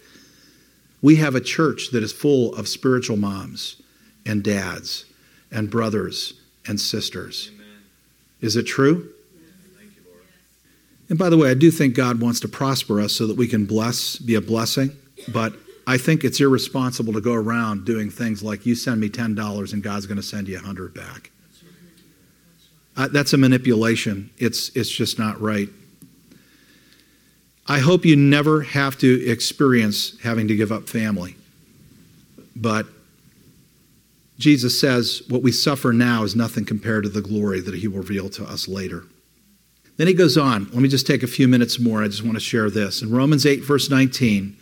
We 1.02 1.16
have 1.18 1.36
a 1.36 1.40
church 1.40 1.92
that 1.92 2.04
is 2.04 2.12
full 2.12 2.54
of 2.56 2.68
spiritual 2.68 3.16
moms 3.16 3.82
and 4.26 4.44
dads 4.44 5.06
and 5.52 5.70
brothers 5.70 6.34
and 6.68 6.80
sisters. 6.80 7.52
Amen. 7.54 7.68
Is 8.42 8.56
it 8.58 8.64
true? 8.64 9.14
And 11.10 11.18
by 11.18 11.30
the 11.30 11.38
way, 11.38 11.50
I 11.50 11.56
do 11.56 11.72
think 11.72 11.96
God 11.96 12.22
wants 12.22 12.40
to 12.42 12.48
prosper 12.48 13.02
us 13.02 13.14
so 13.14 13.26
that 13.28 13.36
we 13.36 13.48
can 13.48 13.66
bless, 13.66 14.18
be 14.18 14.36
a 14.36 14.42
blessing, 14.42 14.92
but 15.34 15.54
I 15.88 15.98
think 15.98 16.24
it's 16.24 16.40
irresponsible 16.40 17.14
to 17.14 17.22
go 17.22 17.34
around 17.34 17.84
doing 17.84 18.12
things 18.12 18.44
like 18.44 18.66
you 18.66 18.76
send 18.76 19.02
me 19.02 19.10
$10 19.10 19.74
and 19.74 19.82
God's 19.82 20.06
going 20.06 20.18
to 20.18 20.24
send 20.24 20.48
you 20.48 20.56
100 20.56 20.94
back. 20.94 21.32
Uh, 22.96 23.08
that's 23.08 23.34
a 23.34 23.38
manipulation. 23.38 24.30
It's, 24.38 24.70
it's 24.76 24.90
just 24.90 25.18
not 25.18 25.42
right. 25.42 25.70
I 27.68 27.80
hope 27.80 28.06
you 28.06 28.16
never 28.16 28.62
have 28.62 28.98
to 29.00 29.28
experience 29.28 30.20
having 30.22 30.48
to 30.48 30.56
give 30.56 30.72
up 30.72 30.88
family. 30.88 31.36
But 32.56 32.86
Jesus 34.38 34.80
says 34.80 35.24
what 35.28 35.42
we 35.42 35.52
suffer 35.52 35.92
now 35.92 36.24
is 36.24 36.36
nothing 36.36 36.66
compared 36.66 37.04
to 37.04 37.10
the 37.10 37.22
glory 37.22 37.62
that 37.62 37.74
he 37.74 37.88
will 37.88 38.00
reveal 38.00 38.30
to 38.30 38.44
us 38.44 38.68
later. 38.68 39.06
Then 40.00 40.08
he 40.08 40.14
goes 40.14 40.38
on. 40.38 40.64
Let 40.72 40.78
me 40.78 40.88
just 40.88 41.06
take 41.06 41.24
a 41.24 41.28
few 41.28 41.46
minutes 41.46 41.78
more. 41.78 42.02
I 42.02 42.08
just 42.08 42.24
want 42.24 42.36
to 42.36 42.40
share 42.40 42.70
this. 42.70 43.02
In 43.02 43.12
Romans 43.12 43.46
8, 43.46 43.66
verse 43.66 43.90
19, 43.90 44.56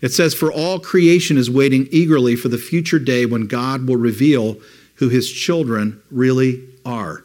it 0.00 0.14
says, 0.14 0.32
For 0.32 0.50
all 0.50 0.80
creation 0.80 1.36
is 1.36 1.50
waiting 1.50 1.88
eagerly 1.90 2.36
for 2.36 2.48
the 2.48 2.56
future 2.56 2.98
day 2.98 3.26
when 3.26 3.48
God 3.48 3.86
will 3.86 3.98
reveal 3.98 4.56
who 4.94 5.10
his 5.10 5.30
children 5.30 6.00
really 6.10 6.66
are. 6.86 7.22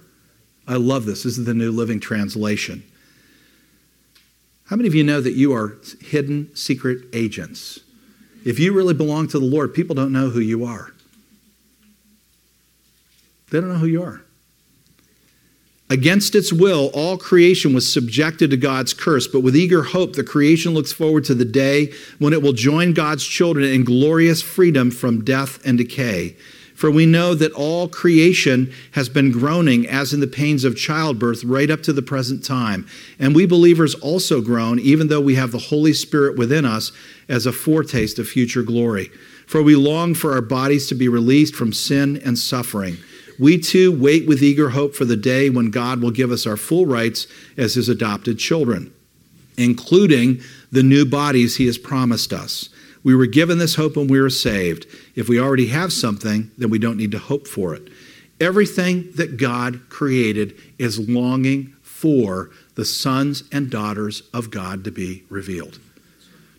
I 0.68 0.76
love 0.76 1.06
this. 1.06 1.24
This 1.24 1.38
is 1.38 1.46
the 1.46 1.54
New 1.54 1.72
Living 1.72 2.02
Translation. 2.02 2.84
How 4.66 4.76
many 4.76 4.90
of 4.90 4.94
you 4.94 5.06
know 5.06 5.22
that 5.22 5.36
you 5.36 5.54
are 5.54 5.78
hidden 6.02 6.54
secret 6.58 7.06
agents? 7.14 7.80
If 8.44 8.60
you 8.60 8.74
really 8.74 8.94
belong 8.94 9.30
to 9.30 9.40
the 9.40 9.46
Lord, 9.46 9.74
people 9.74 9.96
don't 9.96 10.12
know 10.12 10.30
who 10.30 10.42
you 10.42 10.66
are. 10.66 10.92
They 13.52 13.62
don't 13.62 13.70
know 13.70 13.80
who 13.80 13.88
you 13.88 14.04
are. 14.04 14.23
Against 15.94 16.34
its 16.34 16.52
will, 16.52 16.90
all 16.96 17.20
creation 17.20 17.72
was 17.72 17.94
subjected 17.94 18.50
to 18.50 18.58
God's 18.58 18.96
curse, 18.96 19.28
but 19.28 19.42
with 19.42 19.56
eager 19.56 19.84
hope, 19.84 20.16
the 20.16 20.24
creation 20.24 20.74
looks 20.74 20.92
forward 20.92 21.24
to 21.26 21.36
the 21.36 21.46
day 21.46 21.94
when 22.18 22.34
it 22.34 22.42
will 22.42 22.54
join 22.54 22.94
God's 22.94 23.24
children 23.24 23.64
in 23.64 23.84
glorious 23.84 24.42
freedom 24.42 24.90
from 24.90 25.24
death 25.24 25.64
and 25.64 25.78
decay. 25.78 26.36
For 26.74 26.90
we 26.90 27.06
know 27.06 27.36
that 27.36 27.52
all 27.52 27.88
creation 27.88 28.74
has 28.94 29.08
been 29.08 29.32
groaning 29.32 29.88
as 29.88 30.16
in 30.16 30.20
the 30.20 30.26
pains 30.26 30.64
of 30.64 30.76
childbirth 30.76 31.44
right 31.44 31.70
up 31.70 31.84
to 31.84 31.94
the 31.94 32.02
present 32.02 32.44
time. 32.44 32.88
And 33.20 33.36
we 33.36 33.46
believers 33.46 33.94
also 33.94 34.42
groan, 34.42 34.80
even 34.80 35.10
though 35.10 35.22
we 35.22 35.36
have 35.36 35.52
the 35.52 35.60
Holy 35.60 35.94
Spirit 35.94 36.40
within 36.40 36.66
us 36.66 36.92
as 37.30 37.46
a 37.46 37.52
foretaste 37.52 38.18
of 38.18 38.28
future 38.28 38.64
glory. 38.64 39.12
For 39.46 39.62
we 39.62 39.76
long 39.76 40.16
for 40.16 40.34
our 40.34 40.42
bodies 40.42 40.88
to 40.88 40.96
be 40.96 41.08
released 41.08 41.54
from 41.54 41.72
sin 41.72 42.20
and 42.26 42.40
suffering 42.40 42.98
we 43.40 43.58
too 43.58 43.92
wait 43.92 44.28
with 44.28 44.44
eager 44.44 44.70
hope 44.70 44.96
for 44.96 45.06
the 45.06 45.18
day 45.18 45.50
when 45.50 45.72
God 45.72 46.02
will 46.02 46.12
give 46.12 46.32
us 46.32 46.46
our 46.46 46.58
full 46.58 46.86
rights 46.86 47.28
as 47.58 47.76
his 47.76 47.90
adopted 47.90 48.40
children, 48.40 48.94
including 49.58 50.42
the 50.72 50.84
new 50.84 51.06
bodies 51.06 51.58
he 51.58 51.66
has 51.66 51.78
promised 51.78 52.34
us. 52.34 52.70
We 53.04 53.16
were 53.16 53.26
given 53.26 53.58
this 53.58 53.76
hope 53.76 53.98
when 53.98 54.08
we 54.08 54.22
were 54.22 54.30
saved. 54.30 54.86
If 55.16 55.28
we 55.28 55.40
already 55.40 55.68
have 55.68 55.92
something, 55.92 56.52
then 56.58 56.70
we 56.70 56.80
don't 56.80 56.98
need 56.98 57.12
to 57.12 57.20
hope 57.20 57.48
for 57.48 57.76
it. 57.76 57.90
Everything 58.40 59.12
that 59.16 59.38
God 59.38 59.82
created 59.90 60.56
is 60.80 61.10
longing 61.10 61.74
for 61.82 62.50
the 62.76 62.86
sons 62.86 63.44
and 63.52 63.70
daughters 63.70 64.24
of 64.34 64.52
God 64.52 64.84
to 64.86 64.92
be 64.92 65.24
revealed. 65.30 65.80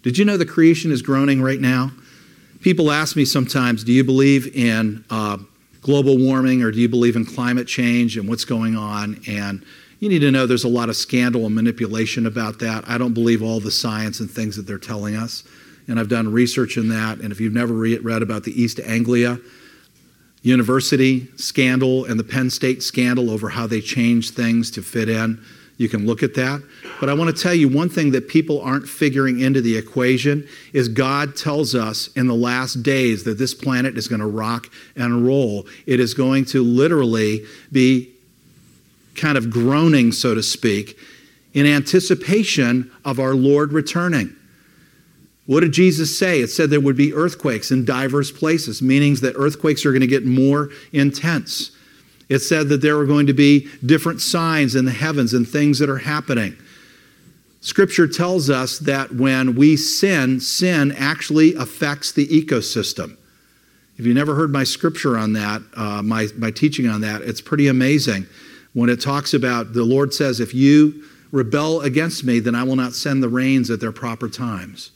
Did 0.03 0.19
you 0.19 0.25
know 0.25 0.37
the 0.37 0.47
creation 0.47 0.93
is 0.93 1.03
groaning 1.03 1.43
right 1.43 1.61
now? 1.61 1.91
People 2.61 2.91
ask 2.91 3.17
me 3.17 3.25
sometimes, 3.25 3.85
Do 3.85 3.93
you 3.93 4.05
believe 4.05 4.55
in 4.55 5.05
uh, 5.11 5.39
global 5.85 6.17
warming 6.17 6.63
or 6.63 6.71
do 6.71 6.81
you 6.81 6.89
believe 6.89 7.15
in 7.15 7.27
climate 7.27 7.69
change 7.69 8.17
and 8.17 8.27
what's 8.27 8.47
going 8.47 8.75
on? 8.75 9.21
And 9.29 9.63
you 10.01 10.09
need 10.09 10.21
to 10.21 10.31
know 10.31 10.47
there's 10.47 10.65
a 10.65 10.69
lot 10.69 10.89
of 10.89 10.97
scandal 10.97 11.45
and 11.45 11.55
manipulation 11.55 12.25
about 12.27 12.59
that. 12.61 12.89
I 12.89 12.97
don't 12.97 13.13
believe 13.13 13.43
all 13.43 13.61
the 13.61 13.71
science 13.71 14.19
and 14.19 14.31
things 14.31 14.57
that 14.57 14.67
they're 14.67 14.79
telling 14.79 15.15
us. 15.15 15.45
And 15.87 16.01
I've 16.01 16.09
done 16.09 16.33
research 16.33 16.79
in 16.79 16.89
that. 16.89 17.19
And 17.19 17.31
if 17.31 17.39
you've 17.39 17.53
never 17.53 17.75
re- 17.75 17.99
read 17.99 18.23
about 18.23 18.45
the 18.45 18.61
East 18.61 18.81
Anglia 18.81 19.39
University 20.41 21.29
scandal 21.37 22.07
and 22.07 22.19
the 22.19 22.25
Penn 22.25 22.49
State 22.49 22.83
scandal 22.83 23.31
over 23.31 23.51
how 23.51 23.67
they 23.67 23.83
changed 23.83 24.35
things 24.35 24.71
to 24.73 24.83
fit 24.83 25.11
in, 25.11 25.45
you 25.77 25.89
can 25.89 26.07
look 26.07 26.23
at 26.23 26.35
that. 26.35 26.63
But 27.01 27.09
I 27.09 27.15
want 27.15 27.35
to 27.35 27.43
tell 27.43 27.55
you 27.55 27.69
one 27.69 27.89
thing 27.89 28.13
that 28.13 28.29
people 28.29 28.61
aren't 28.61 28.89
figuring 28.89 29.41
into 29.41 29.61
the 29.61 29.77
equation 29.77 30.47
is 30.73 30.89
God 30.89 31.37
tells 31.37 31.75
us 31.75 32.09
in 32.15 32.27
the 32.27 32.35
last 32.35 32.83
days 32.83 33.25
that 33.25 33.39
this 33.39 33.55
planet 33.55 33.99
is 33.99 34.07
going 34.07 34.21
to 34.21 34.27
rock 34.27 34.69
and 34.95 35.27
roll. 35.27 35.67
It 35.87 35.99
is 35.99 36.15
going 36.15 36.45
to 36.47 36.63
literally 36.63 37.45
be 37.73 38.13
kind 39.17 39.37
of 39.37 39.51
groaning, 39.51 40.13
so 40.13 40.35
to 40.35 40.43
speak, 40.43 40.97
in 41.53 41.67
anticipation 41.67 42.91
of 43.05 43.19
our 43.19 43.35
Lord 43.35 43.73
returning. 43.73 44.35
What 45.47 45.61
did 45.61 45.73
Jesus 45.73 46.19
say? 46.19 46.41
It 46.41 46.49
said 46.49 46.71
there 46.71 46.81
would 46.81 46.97
be 46.97 47.13
earthquakes 47.13 47.71
in 47.71 47.85
diverse 47.85 48.31
places, 48.31 48.81
meaning 48.81 49.15
that 49.17 49.35
earthquakes 49.37 49.85
are 49.85 49.91
going 49.91 50.01
to 50.01 50.07
get 50.07 50.25
more 50.25 50.71
intense. 50.93 51.71
It 52.29 52.39
said 52.39 52.69
that 52.69 52.81
there 52.81 52.97
were 52.97 53.07
going 53.07 53.27
to 53.27 53.35
be 53.35 53.69
different 53.85 54.21
signs 54.21 54.75
in 54.75 54.85
the 54.85 54.93
heavens 54.93 55.35
and 55.35 55.47
things 55.47 55.79
that 55.79 55.91
are 55.91 55.99
happening. 55.99 56.57
Scripture 57.61 58.07
tells 58.07 58.51
us 58.51 58.79
that 58.81 59.15
when 59.15 59.55
we 59.55 59.77
sin, 59.77 60.41
sin 60.41 60.93
actually 60.99 61.55
affects 61.55 62.13
the 62.13 62.27
ecosystem. 62.29 63.17
If 63.97 64.05
you 64.05 64.13
never 64.13 64.35
heard 64.35 64.51
my 64.51 64.65
scripture 64.65 65.17
on 65.17 65.35
that, 65.35 65.63
uh, 65.77 66.03
my, 66.03 66.29
my 66.37 66.51
teaching 66.51 66.89
on 66.89 67.01
that, 67.03 67.23
it's 67.23 67.41
pretty 67.41 67.69
amazing. 67.69 68.27
When 68.73 68.91
it 68.91 69.01
talks 69.01 69.35
about, 69.35 69.73
the 69.73 69.85
Lord 69.85 70.13
says, 70.13 70.41
if 70.41 70.53
you 70.53 71.05
rebel 71.31 71.81
against 71.81 72.25
me, 72.25 72.41
then 72.41 72.55
I 72.55 72.65
will 72.65 72.77
not 72.77 72.93
send 72.93 73.23
the 73.23 73.29
rains 73.29 73.71
at 73.71 73.81
their 73.81 73.93
proper 73.93 74.29
times. 74.29 74.91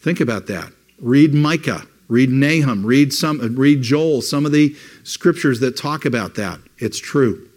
Think 0.00 0.20
about 0.20 0.46
that. 0.48 0.70
Read 1.00 1.32
Micah. 1.32 1.86
Read 2.08 2.30
Nahum, 2.30 2.84
read 2.84 3.12
some 3.12 3.38
read 3.56 3.82
Joel, 3.82 4.20
some 4.20 4.44
of 4.44 4.52
the 4.52 4.76
scriptures 5.04 5.60
that 5.60 5.76
talk 5.76 6.04
about 6.04 6.34
that. 6.34 6.58
It's 6.78 6.98
true. 6.98 7.48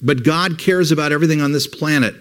But 0.00 0.24
God 0.24 0.58
cares 0.58 0.92
about 0.92 1.12
everything 1.12 1.40
on 1.40 1.52
this 1.52 1.66
planet. 1.66 2.14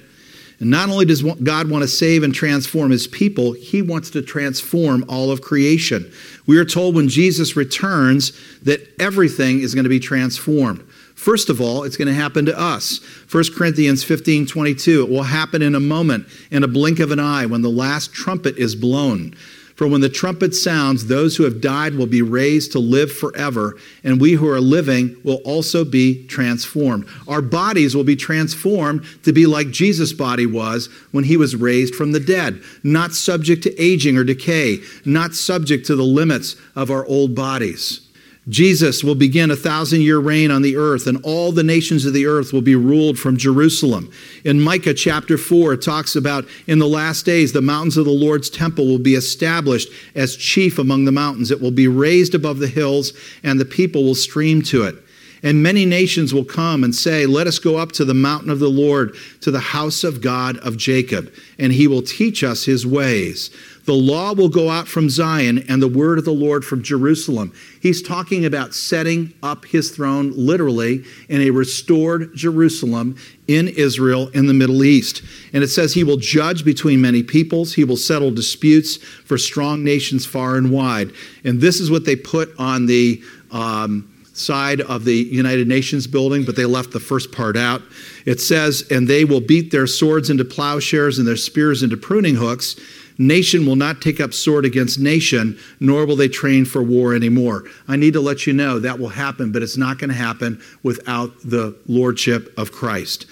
And 0.59 0.71
not 0.71 0.89
only 0.89 1.05
does 1.05 1.21
God 1.21 1.69
want 1.69 1.83
to 1.83 1.87
save 1.87 2.23
and 2.23 2.33
transform 2.33 2.89
his 2.89 3.05
people, 3.05 3.51
he 3.53 3.83
wants 3.83 4.09
to 4.11 4.23
transform 4.23 5.05
all 5.07 5.29
of 5.29 5.41
creation. 5.41 6.11
We 6.47 6.57
are 6.57 6.65
told 6.65 6.95
when 6.95 7.09
Jesus 7.09 7.55
returns 7.55 8.31
that 8.63 8.81
everything 8.99 9.59
is 9.59 9.75
going 9.75 9.83
to 9.83 9.89
be 9.89 9.99
transformed. 9.99 10.81
First 11.13 11.49
of 11.49 11.61
all, 11.61 11.83
it's 11.83 11.97
going 11.97 12.07
to 12.07 12.13
happen 12.13 12.45
to 12.45 12.59
us. 12.59 13.01
1 13.31 13.43
Corinthians 13.55 14.03
15 14.03 14.47
22. 14.47 15.03
It 15.03 15.09
will 15.09 15.23
happen 15.23 15.61
in 15.61 15.75
a 15.75 15.79
moment, 15.79 16.27
in 16.49 16.63
a 16.63 16.67
blink 16.67 16.99
of 16.99 17.11
an 17.11 17.19
eye, 17.19 17.45
when 17.45 17.61
the 17.61 17.69
last 17.69 18.13
trumpet 18.13 18.57
is 18.57 18.75
blown. 18.75 19.35
For 19.77 19.87
when 19.87 20.01
the 20.01 20.09
trumpet 20.09 20.55
sounds, 20.55 21.05
those 21.05 21.37
who 21.37 21.43
have 21.43 21.61
died 21.61 21.93
will 21.93 22.07
be 22.07 22.23
raised 22.23 22.71
to 22.71 22.79
live 22.79 23.11
forever, 23.11 23.77
and 24.03 24.19
we 24.19 24.31
who 24.31 24.49
are 24.49 24.59
living 24.59 25.15
will 25.23 25.39
also 25.45 25.85
be 25.85 26.25
transformed. 26.25 27.07
Our 27.27 27.43
bodies 27.43 27.95
will 27.95 28.03
be 28.03 28.15
transformed 28.15 29.05
to 29.21 29.31
be 29.31 29.45
like 29.45 29.69
Jesus' 29.69 30.13
body 30.13 30.47
was 30.47 30.89
when 31.11 31.25
he 31.25 31.37
was 31.37 31.55
raised 31.55 31.93
from 31.93 32.11
the 32.11 32.19
dead, 32.19 32.59
not 32.81 33.13
subject 33.13 33.61
to 33.63 33.81
aging 33.81 34.17
or 34.17 34.23
decay, 34.23 34.79
not 35.05 35.35
subject 35.35 35.85
to 35.85 35.95
the 35.95 36.01
limits 36.01 36.55
of 36.75 36.89
our 36.89 37.05
old 37.05 37.35
bodies. 37.35 38.06
Jesus 38.49 39.03
will 39.03 39.15
begin 39.15 39.51
a 39.51 39.57
thousand 39.57 40.01
year 40.01 40.19
reign 40.19 40.51
on 40.51 40.61
the 40.61 40.77
earth, 40.77 41.05
and 41.05 41.19
all 41.23 41.51
the 41.51 41.63
nations 41.63 42.05
of 42.05 42.13
the 42.13 42.25
earth 42.25 42.53
will 42.53 42.61
be 42.61 42.75
ruled 42.75 43.19
from 43.19 43.35
Jerusalem. 43.35 44.09
In 44.45 44.61
Micah 44.61 44.93
chapter 44.93 45.37
4, 45.37 45.73
it 45.73 45.81
talks 45.81 46.15
about 46.15 46.45
in 46.65 46.79
the 46.79 46.87
last 46.87 47.25
days, 47.25 47.51
the 47.51 47.61
mountains 47.61 47.97
of 47.97 48.05
the 48.05 48.11
Lord's 48.11 48.49
temple 48.49 48.87
will 48.87 48.99
be 48.99 49.15
established 49.15 49.89
as 50.15 50.37
chief 50.37 50.79
among 50.79 51.03
the 51.03 51.11
mountains. 51.11 51.51
It 51.51 51.61
will 51.61 51.71
be 51.71 51.89
raised 51.89 52.33
above 52.33 52.59
the 52.59 52.67
hills, 52.67 53.11
and 53.43 53.59
the 53.59 53.65
people 53.65 54.03
will 54.03 54.15
stream 54.15 54.61
to 54.63 54.83
it. 54.83 54.95
And 55.43 55.61
many 55.61 55.85
nations 55.85 56.33
will 56.33 56.45
come 56.45 56.83
and 56.83 56.95
say, 56.95 57.25
Let 57.25 57.47
us 57.47 57.59
go 57.59 57.77
up 57.77 57.91
to 57.93 58.05
the 58.05 58.13
mountain 58.13 58.49
of 58.49 58.59
the 58.59 58.69
Lord, 58.69 59.15
to 59.41 59.51
the 59.51 59.59
house 59.59 60.03
of 60.03 60.21
God 60.21 60.57
of 60.57 60.77
Jacob, 60.77 61.31
and 61.59 61.71
he 61.71 61.87
will 61.87 62.01
teach 62.01 62.43
us 62.43 62.65
his 62.65 62.85
ways. 62.85 63.51
The 63.87 63.93
law 63.93 64.33
will 64.33 64.49
go 64.49 64.69
out 64.69 64.89
from 64.89 65.09
Zion 65.09 65.63
and 65.69 65.81
the 65.81 65.87
word 65.87 66.19
of 66.19 66.25
the 66.25 66.33
Lord 66.33 66.65
from 66.65 66.83
Jerusalem. 66.83 67.53
He's 67.81 68.01
talking 68.01 68.43
about 68.43 68.73
setting 68.73 69.33
up 69.41 69.63
his 69.63 69.91
throne 69.91 70.33
literally 70.35 71.05
in 71.29 71.39
a 71.39 71.51
restored 71.51 72.35
Jerusalem 72.35 73.15
in 73.47 73.69
Israel 73.69 74.27
in 74.33 74.47
the 74.47 74.53
Middle 74.53 74.83
East. 74.83 75.21
And 75.53 75.63
it 75.63 75.69
says 75.69 75.93
he 75.93 76.03
will 76.03 76.17
judge 76.17 76.65
between 76.65 76.99
many 76.99 77.23
peoples, 77.23 77.75
he 77.75 77.85
will 77.85 77.95
settle 77.95 78.29
disputes 78.29 78.97
for 78.97 79.37
strong 79.37 79.85
nations 79.85 80.25
far 80.25 80.57
and 80.57 80.69
wide. 80.69 81.13
And 81.45 81.61
this 81.61 81.79
is 81.79 81.89
what 81.89 82.03
they 82.03 82.17
put 82.17 82.49
on 82.59 82.87
the. 82.87 83.23
Um, 83.51 84.13
side 84.37 84.81
of 84.81 85.03
the 85.05 85.15
United 85.15 85.67
Nations 85.67 86.07
building, 86.07 86.45
but 86.45 86.55
they 86.55 86.65
left 86.65 86.91
the 86.91 86.99
first 86.99 87.31
part 87.31 87.57
out. 87.57 87.81
It 88.25 88.39
says, 88.39 88.85
And 88.91 89.07
they 89.07 89.25
will 89.25 89.41
beat 89.41 89.71
their 89.71 89.87
swords 89.87 90.29
into 90.29 90.45
plowshares 90.45 91.17
and 91.17 91.27
their 91.27 91.37
spears 91.37 91.83
into 91.83 91.97
pruning 91.97 92.35
hooks. 92.35 92.75
Nation 93.17 93.65
will 93.65 93.75
not 93.75 94.01
take 94.01 94.19
up 94.19 94.33
sword 94.33 94.63
against 94.63 94.99
nation, 94.99 95.57
nor 95.79 96.05
will 96.05 96.15
they 96.15 96.27
train 96.27 96.65
for 96.65 96.83
war 96.83 97.15
anymore. 97.15 97.63
I 97.87 97.95
need 97.95 98.13
to 98.13 98.21
let 98.21 98.45
you 98.45 98.53
know 98.53 98.79
that 98.79 98.99
will 98.99 99.09
happen, 99.09 99.51
but 99.51 99.63
it's 99.63 99.77
not 99.77 99.97
going 99.97 100.11
to 100.11 100.15
happen 100.15 100.61
without 100.83 101.31
the 101.43 101.75
lordship 101.87 102.53
of 102.57 102.71
Christ. 102.71 103.25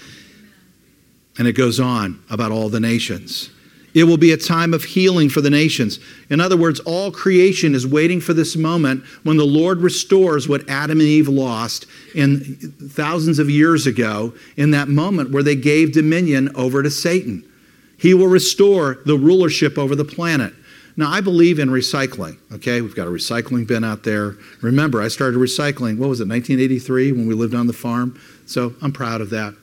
And 1.38 1.48
it 1.48 1.54
goes 1.54 1.80
on 1.80 2.24
about 2.30 2.52
all 2.52 2.70
the 2.70 2.80
nations. 2.80 3.52
It 3.96 4.04
will 4.04 4.18
be 4.18 4.34
a 4.34 4.38
time 4.38 4.74
of 4.74 4.84
healing 4.84 5.30
for 5.30 5.40
the 5.40 5.50
nations. 5.50 6.00
In 6.30 6.42
other 6.42 6.58
words, 6.58 6.82
all 6.82 7.12
creation 7.12 7.74
is 7.74 7.88
waiting 7.88 8.20
for 8.20 8.34
this 8.34 8.58
moment 8.58 9.06
when 9.24 9.38
the 9.38 9.46
Lord 9.46 9.80
restores 9.80 10.50
what 10.50 10.70
Adam 10.70 11.00
and 11.00 11.08
Eve 11.08 11.30
lost 11.30 11.88
in 12.14 12.58
thousands 12.90 13.40
of 13.40 13.50
years 13.50 13.88
ago 13.88 14.34
in 14.58 14.72
that 14.72 14.90
moment 14.90 15.32
where 15.32 15.44
they 15.44 15.56
gave 15.56 15.94
dominion 15.94 16.54
over 16.56 16.84
to 16.84 16.92
Satan. 16.92 17.50
He 17.98 18.14
will 18.14 18.28
restore 18.28 19.00
the 19.06 19.18
rulership 19.18 19.78
over 19.78 19.96
the 19.96 20.04
planet. 20.04 20.54
Now, 20.98 21.10
I 21.10 21.22
believe 21.22 21.58
in 21.58 21.70
recycling, 21.70 22.38
okay? 22.52 22.82
We've 22.82 22.96
got 22.96 23.08
a 23.08 23.12
recycling 23.12 23.66
bin 23.66 23.86
out 23.86 24.04
there. 24.04 24.36
Remember, 24.62 25.02
I 25.02 25.08
started 25.08 25.38
recycling, 25.38 25.98
what 25.98 26.10
was 26.10 26.20
it, 26.20 26.28
1983 26.28 27.14
when 27.14 27.28
we 27.28 27.34
lived 27.34 27.56
on 27.56 27.68
the 27.68 27.74
farm? 27.74 28.20
So 28.46 28.74
I'm 28.82 28.92
proud 28.92 29.22
of 29.22 29.30
that. 29.30 29.54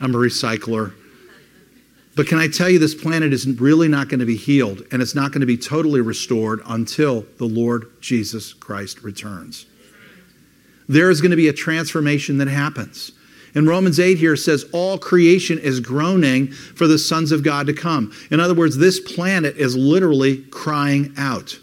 I'm 0.00 0.14
a 0.14 0.18
recycler. 0.18 0.94
But 2.18 2.26
can 2.26 2.38
I 2.38 2.48
tell 2.48 2.68
you, 2.68 2.80
this 2.80 2.96
planet 2.96 3.32
is 3.32 3.46
really 3.46 3.86
not 3.86 4.08
going 4.08 4.18
to 4.18 4.26
be 4.26 4.34
healed 4.34 4.82
and 4.90 5.00
it's 5.00 5.14
not 5.14 5.30
going 5.30 5.40
to 5.40 5.46
be 5.46 5.56
totally 5.56 6.00
restored 6.00 6.60
until 6.66 7.24
the 7.36 7.44
Lord 7.44 7.92
Jesus 8.00 8.52
Christ 8.52 9.04
returns. 9.04 9.66
There 10.88 11.10
is 11.10 11.20
going 11.20 11.30
to 11.30 11.36
be 11.36 11.46
a 11.46 11.52
transformation 11.52 12.38
that 12.38 12.48
happens. 12.48 13.12
And 13.54 13.68
Romans 13.68 14.00
8 14.00 14.18
here 14.18 14.34
says, 14.34 14.64
All 14.72 14.98
creation 14.98 15.60
is 15.60 15.78
groaning 15.78 16.48
for 16.48 16.88
the 16.88 16.98
sons 16.98 17.30
of 17.30 17.44
God 17.44 17.68
to 17.68 17.72
come. 17.72 18.12
In 18.32 18.40
other 18.40 18.52
words, 18.52 18.76
this 18.76 18.98
planet 18.98 19.56
is 19.56 19.76
literally 19.76 20.38
crying 20.50 21.14
out. 21.16 21.56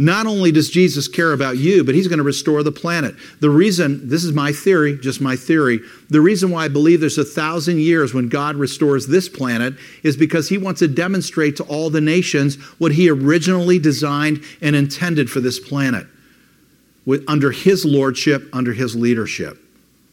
Not 0.00 0.26
only 0.26 0.50
does 0.50 0.70
Jesus 0.70 1.08
care 1.08 1.34
about 1.34 1.58
you, 1.58 1.84
but 1.84 1.94
he's 1.94 2.08
going 2.08 2.20
to 2.20 2.24
restore 2.24 2.62
the 2.62 2.72
planet. 2.72 3.14
The 3.40 3.50
reason, 3.50 4.08
this 4.08 4.24
is 4.24 4.32
my 4.32 4.50
theory, 4.50 4.96
just 4.98 5.20
my 5.20 5.36
theory, 5.36 5.80
the 6.08 6.22
reason 6.22 6.50
why 6.50 6.64
I 6.64 6.68
believe 6.68 7.00
there's 7.00 7.18
a 7.18 7.24
thousand 7.24 7.80
years 7.80 8.14
when 8.14 8.30
God 8.30 8.56
restores 8.56 9.06
this 9.06 9.28
planet 9.28 9.74
is 10.02 10.16
because 10.16 10.48
he 10.48 10.56
wants 10.56 10.78
to 10.78 10.88
demonstrate 10.88 11.56
to 11.56 11.64
all 11.64 11.90
the 11.90 12.00
nations 12.00 12.56
what 12.78 12.92
he 12.92 13.10
originally 13.10 13.78
designed 13.78 14.42
and 14.62 14.74
intended 14.74 15.30
for 15.30 15.40
this 15.40 15.60
planet 15.60 16.06
with, 17.04 17.22
under 17.28 17.50
his 17.50 17.84
lordship, 17.84 18.48
under 18.54 18.72
his 18.72 18.96
leadership. 18.96 19.58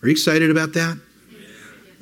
Are 0.04 0.10
you 0.10 0.12
excited 0.12 0.52
about 0.52 0.74
that? 0.74 1.00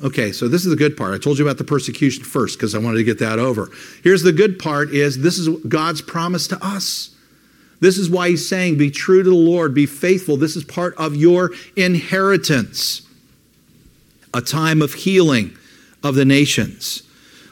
Okay, 0.04 0.32
so 0.32 0.48
this 0.48 0.66
is 0.66 0.72
the 0.72 0.76
good 0.76 0.98
part. 0.98 1.14
I 1.14 1.20
told 1.20 1.38
you 1.38 1.46
about 1.46 1.60
the 1.60 1.64
persecution 1.64 2.24
first 2.24 2.58
because 2.58 2.74
I 2.74 2.80
wanted 2.80 2.98
to 2.98 3.04
get 3.04 3.20
that 3.20 3.38
over. 3.38 3.70
Here's 4.04 4.24
the 4.24 4.34
good 4.34 4.58
part 4.58 4.90
is 4.90 5.20
this 5.20 5.38
is 5.38 5.50
God's 5.68 6.02
promise 6.02 6.48
to 6.48 6.58
us. 6.66 7.15
This 7.80 7.98
is 7.98 8.10
why 8.10 8.30
he's 8.30 8.48
saying, 8.48 8.78
Be 8.78 8.92
true 8.92 9.24
to 9.24 9.30
the 9.30 9.36
Lord, 9.36 9.74
be 9.74 9.86
faithful. 9.86 10.38
This 10.38 10.56
is 10.56 10.64
part 10.64 10.96
of 10.98 11.16
your 11.16 11.52
inheritance. 11.76 13.02
A 14.34 14.42
time 14.42 14.82
of 14.82 14.94
healing 14.94 15.56
of 16.04 16.16
the 16.16 16.26
nations. 16.26 17.04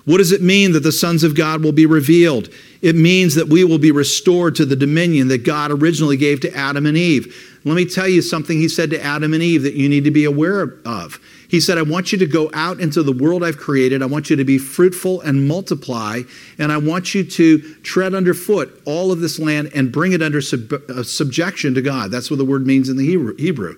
What 0.05 0.17
does 0.17 0.33
it 0.33 0.41
mean 0.41 0.73
that 0.73 0.81
the 0.81 0.91
sons 0.91 1.23
of 1.23 1.35
God 1.35 1.63
will 1.63 1.71
be 1.71 1.85
revealed? 1.85 2.49
It 2.81 2.95
means 2.95 3.35
that 3.35 3.47
we 3.47 3.63
will 3.63 3.77
be 3.77 3.91
restored 3.91 4.55
to 4.55 4.65
the 4.65 4.75
dominion 4.75 5.29
that 5.29 5.45
God 5.45 5.71
originally 5.71 6.17
gave 6.17 6.41
to 6.41 6.53
Adam 6.53 6.85
and 6.85 6.97
Eve. 6.97 7.59
Let 7.63 7.75
me 7.75 7.85
tell 7.85 8.09
you 8.09 8.21
something 8.21 8.57
he 8.57 8.67
said 8.67 8.89
to 8.89 9.01
Adam 9.01 9.33
and 9.33 9.41
Eve 9.41 9.63
that 9.63 9.75
you 9.75 9.87
need 9.87 10.03
to 10.03 10.11
be 10.11 10.25
aware 10.25 10.77
of. 10.85 11.19
He 11.53 11.59
said, 11.59 11.77
I 11.77 11.83
want 11.83 12.11
you 12.11 12.17
to 12.17 12.25
go 12.25 12.49
out 12.55 12.79
into 12.79 13.03
the 13.03 13.11
world 13.11 13.43
I've 13.43 13.59
created. 13.59 14.01
I 14.01 14.07
want 14.07 14.31
you 14.31 14.35
to 14.35 14.43
be 14.43 14.57
fruitful 14.57 15.21
and 15.21 15.47
multiply. 15.47 16.21
And 16.57 16.71
I 16.71 16.77
want 16.77 17.13
you 17.13 17.23
to 17.23 17.59
tread 17.83 18.15
underfoot 18.15 18.81
all 18.85 19.11
of 19.11 19.19
this 19.19 19.37
land 19.37 19.69
and 19.75 19.91
bring 19.91 20.13
it 20.13 20.23
under 20.23 20.41
sub- 20.41 20.73
uh, 20.73 21.03
subjection 21.03 21.75
to 21.75 21.83
God. 21.83 22.09
That's 22.09 22.31
what 22.31 22.37
the 22.37 22.43
word 22.43 22.65
means 22.65 22.89
in 22.89 22.97
the 22.97 23.05
Hebrew, 23.05 23.35
Hebrew. 23.35 23.75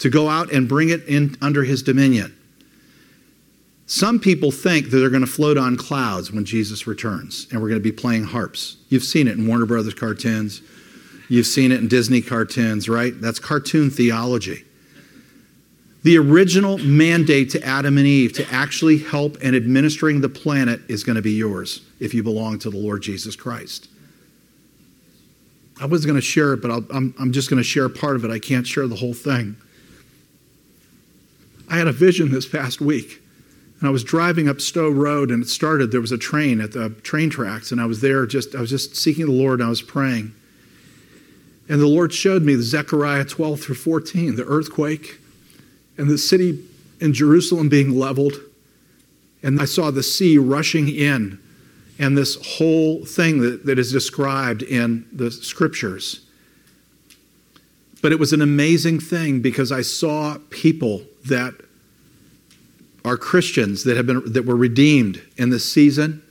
To 0.00 0.10
go 0.10 0.28
out 0.28 0.52
and 0.52 0.68
bring 0.68 0.90
it 0.90 1.02
in 1.04 1.34
under 1.40 1.64
his 1.64 1.82
dominion. 1.82 2.36
Some 3.86 4.20
people 4.20 4.50
think 4.50 4.90
that 4.90 4.98
they're 4.98 5.08
going 5.08 5.24
to 5.24 5.26
float 5.26 5.56
on 5.56 5.78
clouds 5.78 6.30
when 6.30 6.44
Jesus 6.44 6.86
returns 6.86 7.46
and 7.50 7.62
we're 7.62 7.70
going 7.70 7.80
to 7.80 7.82
be 7.82 7.90
playing 7.90 8.24
harps. 8.24 8.76
You've 8.90 9.04
seen 9.04 9.28
it 9.28 9.38
in 9.38 9.48
Warner 9.48 9.64
Brothers 9.64 9.94
cartoons. 9.94 10.60
You've 11.30 11.46
seen 11.46 11.72
it 11.72 11.80
in 11.80 11.88
Disney 11.88 12.20
cartoons, 12.20 12.86
right? 12.86 13.18
That's 13.18 13.38
cartoon 13.38 13.88
theology. 13.88 14.66
The 16.02 16.18
original 16.18 16.78
mandate 16.78 17.50
to 17.50 17.62
Adam 17.62 17.96
and 17.96 18.06
Eve 18.06 18.32
to 18.34 18.52
actually 18.52 18.98
help 18.98 19.40
in 19.40 19.54
administering 19.54 20.20
the 20.20 20.28
planet 20.28 20.80
is 20.88 21.04
going 21.04 21.14
to 21.16 21.22
be 21.22 21.32
yours 21.32 21.80
if 22.00 22.12
you 22.12 22.24
belong 22.24 22.58
to 22.60 22.70
the 22.70 22.76
Lord 22.76 23.02
Jesus 23.02 23.36
Christ. 23.36 23.88
I 25.80 25.86
was 25.86 26.04
going 26.04 26.16
to 26.16 26.22
share 26.22 26.52
it, 26.54 26.62
but 26.62 26.70
i 26.70 26.96
am 26.96 27.14
I'm 27.18 27.32
just 27.32 27.48
going 27.48 27.58
to 27.58 27.64
share 27.64 27.88
part 27.88 28.16
of 28.16 28.24
it. 28.24 28.30
I 28.30 28.40
can't 28.40 28.66
share 28.66 28.88
the 28.88 28.96
whole 28.96 29.14
thing. 29.14 29.56
I 31.70 31.76
had 31.76 31.86
a 31.86 31.92
vision 31.92 32.32
this 32.32 32.46
past 32.46 32.80
week, 32.80 33.22
and 33.78 33.88
I 33.88 33.92
was 33.92 34.02
driving 34.02 34.48
up 34.48 34.60
Stowe 34.60 34.90
Road, 34.90 35.30
and 35.30 35.44
it 35.44 35.48
started. 35.48 35.92
There 35.92 36.00
was 36.00 36.12
a 36.12 36.18
train 36.18 36.60
at 36.60 36.72
the 36.72 36.90
train 36.90 37.30
tracks, 37.30 37.70
and 37.70 37.80
I 37.80 37.86
was 37.86 38.00
there 38.00 38.26
just, 38.26 38.54
I 38.56 38.60
was 38.60 38.70
just 38.70 38.96
seeking 38.96 39.26
the 39.26 39.32
Lord, 39.32 39.60
and 39.60 39.66
I 39.66 39.70
was 39.70 39.82
praying. 39.82 40.34
And 41.68 41.80
the 41.80 41.86
Lord 41.86 42.12
showed 42.12 42.42
me 42.42 42.56
the 42.56 42.62
Zechariah 42.62 43.24
12 43.24 43.60
through 43.60 43.76
14, 43.76 44.34
the 44.34 44.44
earthquake 44.44 45.20
and 45.96 46.08
the 46.08 46.18
city 46.18 46.64
in 47.00 47.12
Jerusalem 47.12 47.68
being 47.68 47.98
leveled. 47.98 48.40
And 49.42 49.60
I 49.60 49.64
saw 49.64 49.90
the 49.90 50.02
sea 50.02 50.38
rushing 50.38 50.88
in, 50.88 51.38
and 51.98 52.16
this 52.16 52.56
whole 52.56 53.04
thing 53.04 53.40
that, 53.40 53.66
that 53.66 53.78
is 53.78 53.90
described 53.90 54.62
in 54.62 55.06
the 55.12 55.30
scriptures. 55.30 56.20
But 58.00 58.12
it 58.12 58.18
was 58.18 58.32
an 58.32 58.40
amazing 58.40 59.00
thing 59.00 59.42
because 59.42 59.72
I 59.72 59.82
saw 59.82 60.38
people 60.50 61.02
that 61.26 61.54
are 63.04 63.16
Christians 63.16 63.82
that 63.84 63.96
have 63.96 64.06
been 64.06 64.32
that 64.32 64.46
were 64.46 64.56
redeemed 64.56 65.20
in 65.36 65.50
this 65.50 65.70
season, 65.70 66.22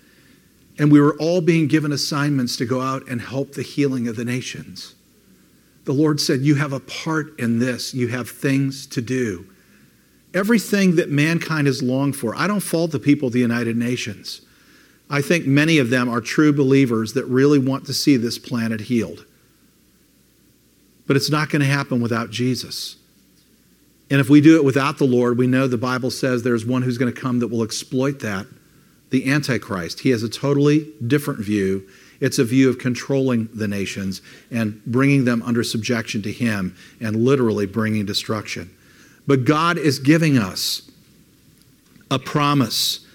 and 0.80 0.90
we 0.90 1.02
were 1.02 1.18
all 1.18 1.42
being 1.42 1.68
given 1.68 1.92
assignments 1.92 2.56
to 2.58 2.66
go 2.66 2.80
out 2.80 3.08
and 3.10 3.22
help 3.22 3.54
the 3.54 3.62
healing 3.62 4.08
of 4.08 4.16
the 4.16 4.24
nations. 4.24 4.96
The 5.84 5.94
Lord 5.94 6.22
said, 6.22 6.42
You 6.42 6.56
have 6.56 6.72
a 6.72 6.80
part 6.80 7.38
in 7.40 7.60
this, 7.60 7.94
you 7.94 8.08
have 8.08 8.30
things 8.30 8.88
to 8.88 9.02
do 9.02 9.51
everything 10.34 10.96
that 10.96 11.10
mankind 11.10 11.68
has 11.68 11.84
longed 11.84 12.16
for. 12.16 12.36
I 12.36 12.48
don't 12.48 12.60
fault 12.62 12.92
the 12.92 13.00
people 13.00 13.28
of 13.28 13.34
the 13.34 13.40
United 13.40 13.76
Nations. 13.76 14.42
I 15.10 15.22
think 15.22 15.46
many 15.46 15.78
of 15.78 15.90
them 15.90 16.08
are 16.10 16.22
true 16.22 16.54
believers 16.54 17.14
that 17.14 17.26
really 17.26 17.60
want 17.60 17.86
to 17.88 17.94
see 17.94 18.16
this 18.16 18.40
planet 18.40 18.82
healed. 18.82 19.26
But 21.06 21.18
it's 21.18 21.30
not 21.30 21.50
going 21.50 21.62
to 21.62 21.68
happen 21.68 22.02
without 22.02 22.30
Jesus. 22.30 22.96
And 24.10 24.20
if 24.20 24.30
we 24.30 24.40
do 24.40 24.56
it 24.56 24.64
without 24.64 24.98
the 24.98 25.06
Lord, 25.06 25.38
we 25.38 25.48
know 25.48 25.68
the 25.68 25.78
Bible 25.78 26.12
says 26.12 26.44
there's 26.44 26.66
one 26.66 26.82
who's 26.82 26.98
going 26.98 27.14
to 27.14 27.20
come 27.20 27.40
that 27.40 27.48
will 27.50 27.64
exploit 27.64 28.20
that 28.20 28.46
the 29.10 29.30
Antichrist. 29.30 30.00
He 30.00 30.10
has 30.10 30.24
a 30.24 30.30
totally 30.30 30.92
different 31.06 31.42
view. 31.42 31.88
It's 32.22 32.40
a 32.40 32.46
view 32.46 32.70
of 32.70 32.78
controlling 32.78 33.50
the 33.54 33.68
nations 33.68 34.22
and 34.50 34.84
bringing 34.86 35.26
them 35.26 35.42
under 35.44 35.64
subjection 35.64 36.22
to 36.22 36.32
him 36.32 36.76
and 37.02 37.26
literally 37.26 37.66
bringing 37.66 38.06
destruction. 38.06 38.70
But 39.28 39.46
God 39.46 39.78
is 39.78 40.00
giving 40.00 40.38
us 40.38 40.90
a 42.10 42.20
promise. 42.20 43.06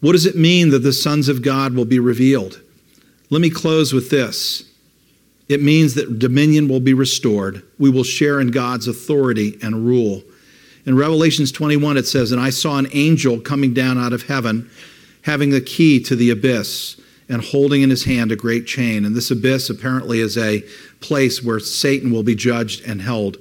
What 0.00 0.12
does 0.12 0.26
it 0.26 0.36
mean 0.36 0.70
that 0.70 0.80
the 0.80 0.92
sons 0.92 1.28
of 1.28 1.42
God 1.42 1.74
will 1.74 1.84
be 1.84 1.98
revealed? 1.98 2.60
Let 3.30 3.40
me 3.40 3.50
close 3.50 3.92
with 3.92 4.10
this. 4.10 4.64
It 5.48 5.62
means 5.62 5.94
that 5.94 6.18
dominion 6.18 6.68
will 6.68 6.80
be 6.80 6.94
restored. 6.94 7.62
We 7.78 7.90
will 7.90 8.04
share 8.04 8.40
in 8.40 8.50
God's 8.50 8.88
authority 8.88 9.58
and 9.62 9.86
rule. 9.86 10.22
In 10.86 10.96
Revelations 10.96 11.52
21, 11.52 11.96
it 11.96 12.06
says, 12.06 12.32
And 12.32 12.40
I 12.40 12.50
saw 12.50 12.78
an 12.78 12.88
angel 12.92 13.40
coming 13.40 13.74
down 13.74 13.98
out 13.98 14.12
of 14.12 14.22
heaven, 14.22 14.70
having 15.22 15.50
the 15.50 15.60
key 15.60 16.00
to 16.04 16.16
the 16.16 16.30
abyss, 16.30 17.00
and 17.28 17.42
holding 17.42 17.82
in 17.82 17.90
his 17.90 18.04
hand 18.04 18.32
a 18.32 18.36
great 18.36 18.66
chain. 18.66 19.04
And 19.04 19.14
this 19.14 19.30
abyss 19.30 19.70
apparently 19.70 20.20
is 20.20 20.36
a 20.38 20.64
place 21.00 21.42
where 21.42 21.60
Satan 21.60 22.10
will 22.10 22.22
be 22.22 22.34
judged 22.34 22.84
and 22.84 23.02
held. 23.02 23.36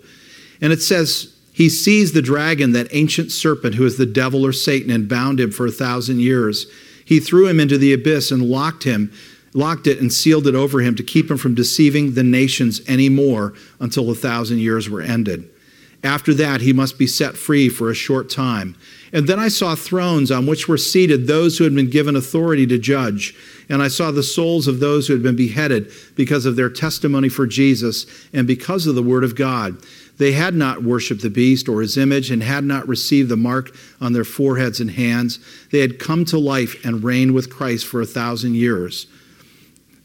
And 0.62 0.74
it 0.74 0.82
says, 0.82 1.36
He 1.60 1.68
seized 1.68 2.14
the 2.14 2.22
dragon, 2.22 2.72
that 2.72 2.88
ancient 2.92 3.34
serpent 3.34 3.76
who 3.76 3.86
is 3.86 3.98
the 3.98 4.06
devil 4.06 4.46
or 4.46 4.54
Satan, 4.54 4.90
and 4.90 5.10
bound 5.10 5.42
him 5.42 5.52
for 5.52 5.66
a 5.66 5.72
thousand 5.72 6.22
years. 6.22 6.68
He 7.04 7.20
threw 7.20 7.48
him 7.48 7.60
into 7.60 7.78
the 7.78 7.92
abyss 7.92 8.32
and 8.32 8.42
locked 8.42 8.86
him 8.86 9.12
locked 9.54 9.88
it 9.88 10.00
and 10.00 10.14
sealed 10.14 10.48
it 10.48 10.56
over 10.56 10.80
him 10.80 10.96
to 10.96 11.04
keep 11.04 11.30
him 11.30 11.38
from 11.38 11.56
deceiving 11.56 12.14
the 12.14 12.24
nations 12.24 12.82
any 12.88 13.10
more 13.10 13.54
until 13.80 14.10
a 14.10 14.16
thousand 14.16 14.60
years 14.60 14.90
were 14.90 15.02
ended. 15.02 15.50
After 16.04 16.34
that, 16.36 16.62
he 16.62 16.72
must 16.72 16.98
be 16.98 17.08
set 17.08 17.36
free 17.36 17.68
for 17.68 17.90
a 17.90 17.96
short 17.96 18.30
time. 18.30 18.76
And 19.12 19.28
then 19.28 19.40
I 19.40 19.50
saw 19.50 19.76
thrones 19.76 20.32
on 20.32 20.46
which 20.46 20.68
were 20.68 20.78
seated 20.78 21.28
those 21.28 21.58
who 21.58 21.66
had 21.66 21.76
been 21.76 21.90
given 21.90 22.16
authority 22.16 22.66
to 22.68 22.78
judge. 22.78 23.36
And 23.68 23.82
I 23.82 23.90
saw 23.90 24.12
the 24.12 24.24
souls 24.24 24.68
of 24.68 24.80
those 24.80 25.08
who 25.08 25.14
had 25.14 25.24
been 25.24 25.36
beheaded 25.36 25.92
because 26.16 26.46
of 26.46 26.56
their 26.56 26.70
testimony 26.70 27.28
for 27.28 27.46
Jesus 27.46 28.06
and 28.32 28.48
because 28.48 28.88
of 28.88 28.96
the 28.96 29.04
word 29.04 29.24
of 29.26 29.36
God. 29.36 29.84
They 30.20 30.34
had 30.34 30.54
not 30.54 30.84
worshiped 30.84 31.22
the 31.22 31.30
beast 31.30 31.70
or 31.70 31.82
his 31.82 31.98
image 31.98 32.30
and 32.30 32.44
had 32.44 32.66
not 32.66 32.88
received 32.88 33.30
the 33.30 33.38
mark 33.38 33.74
on 34.02 34.12
their 34.12 34.26
foreheads 34.26 34.82
and 34.82 34.92
hands. 34.92 35.40
They 35.72 35.80
had 35.80 35.98
come 35.98 36.26
to 36.26 36.38
life 36.38 36.86
and 36.86 37.04
reigned 37.04 37.34
with 37.34 37.50
Christ 37.50 37.88
for 37.88 38.02
a 38.02 38.06
thousand 38.06 38.56
years. 38.56 39.08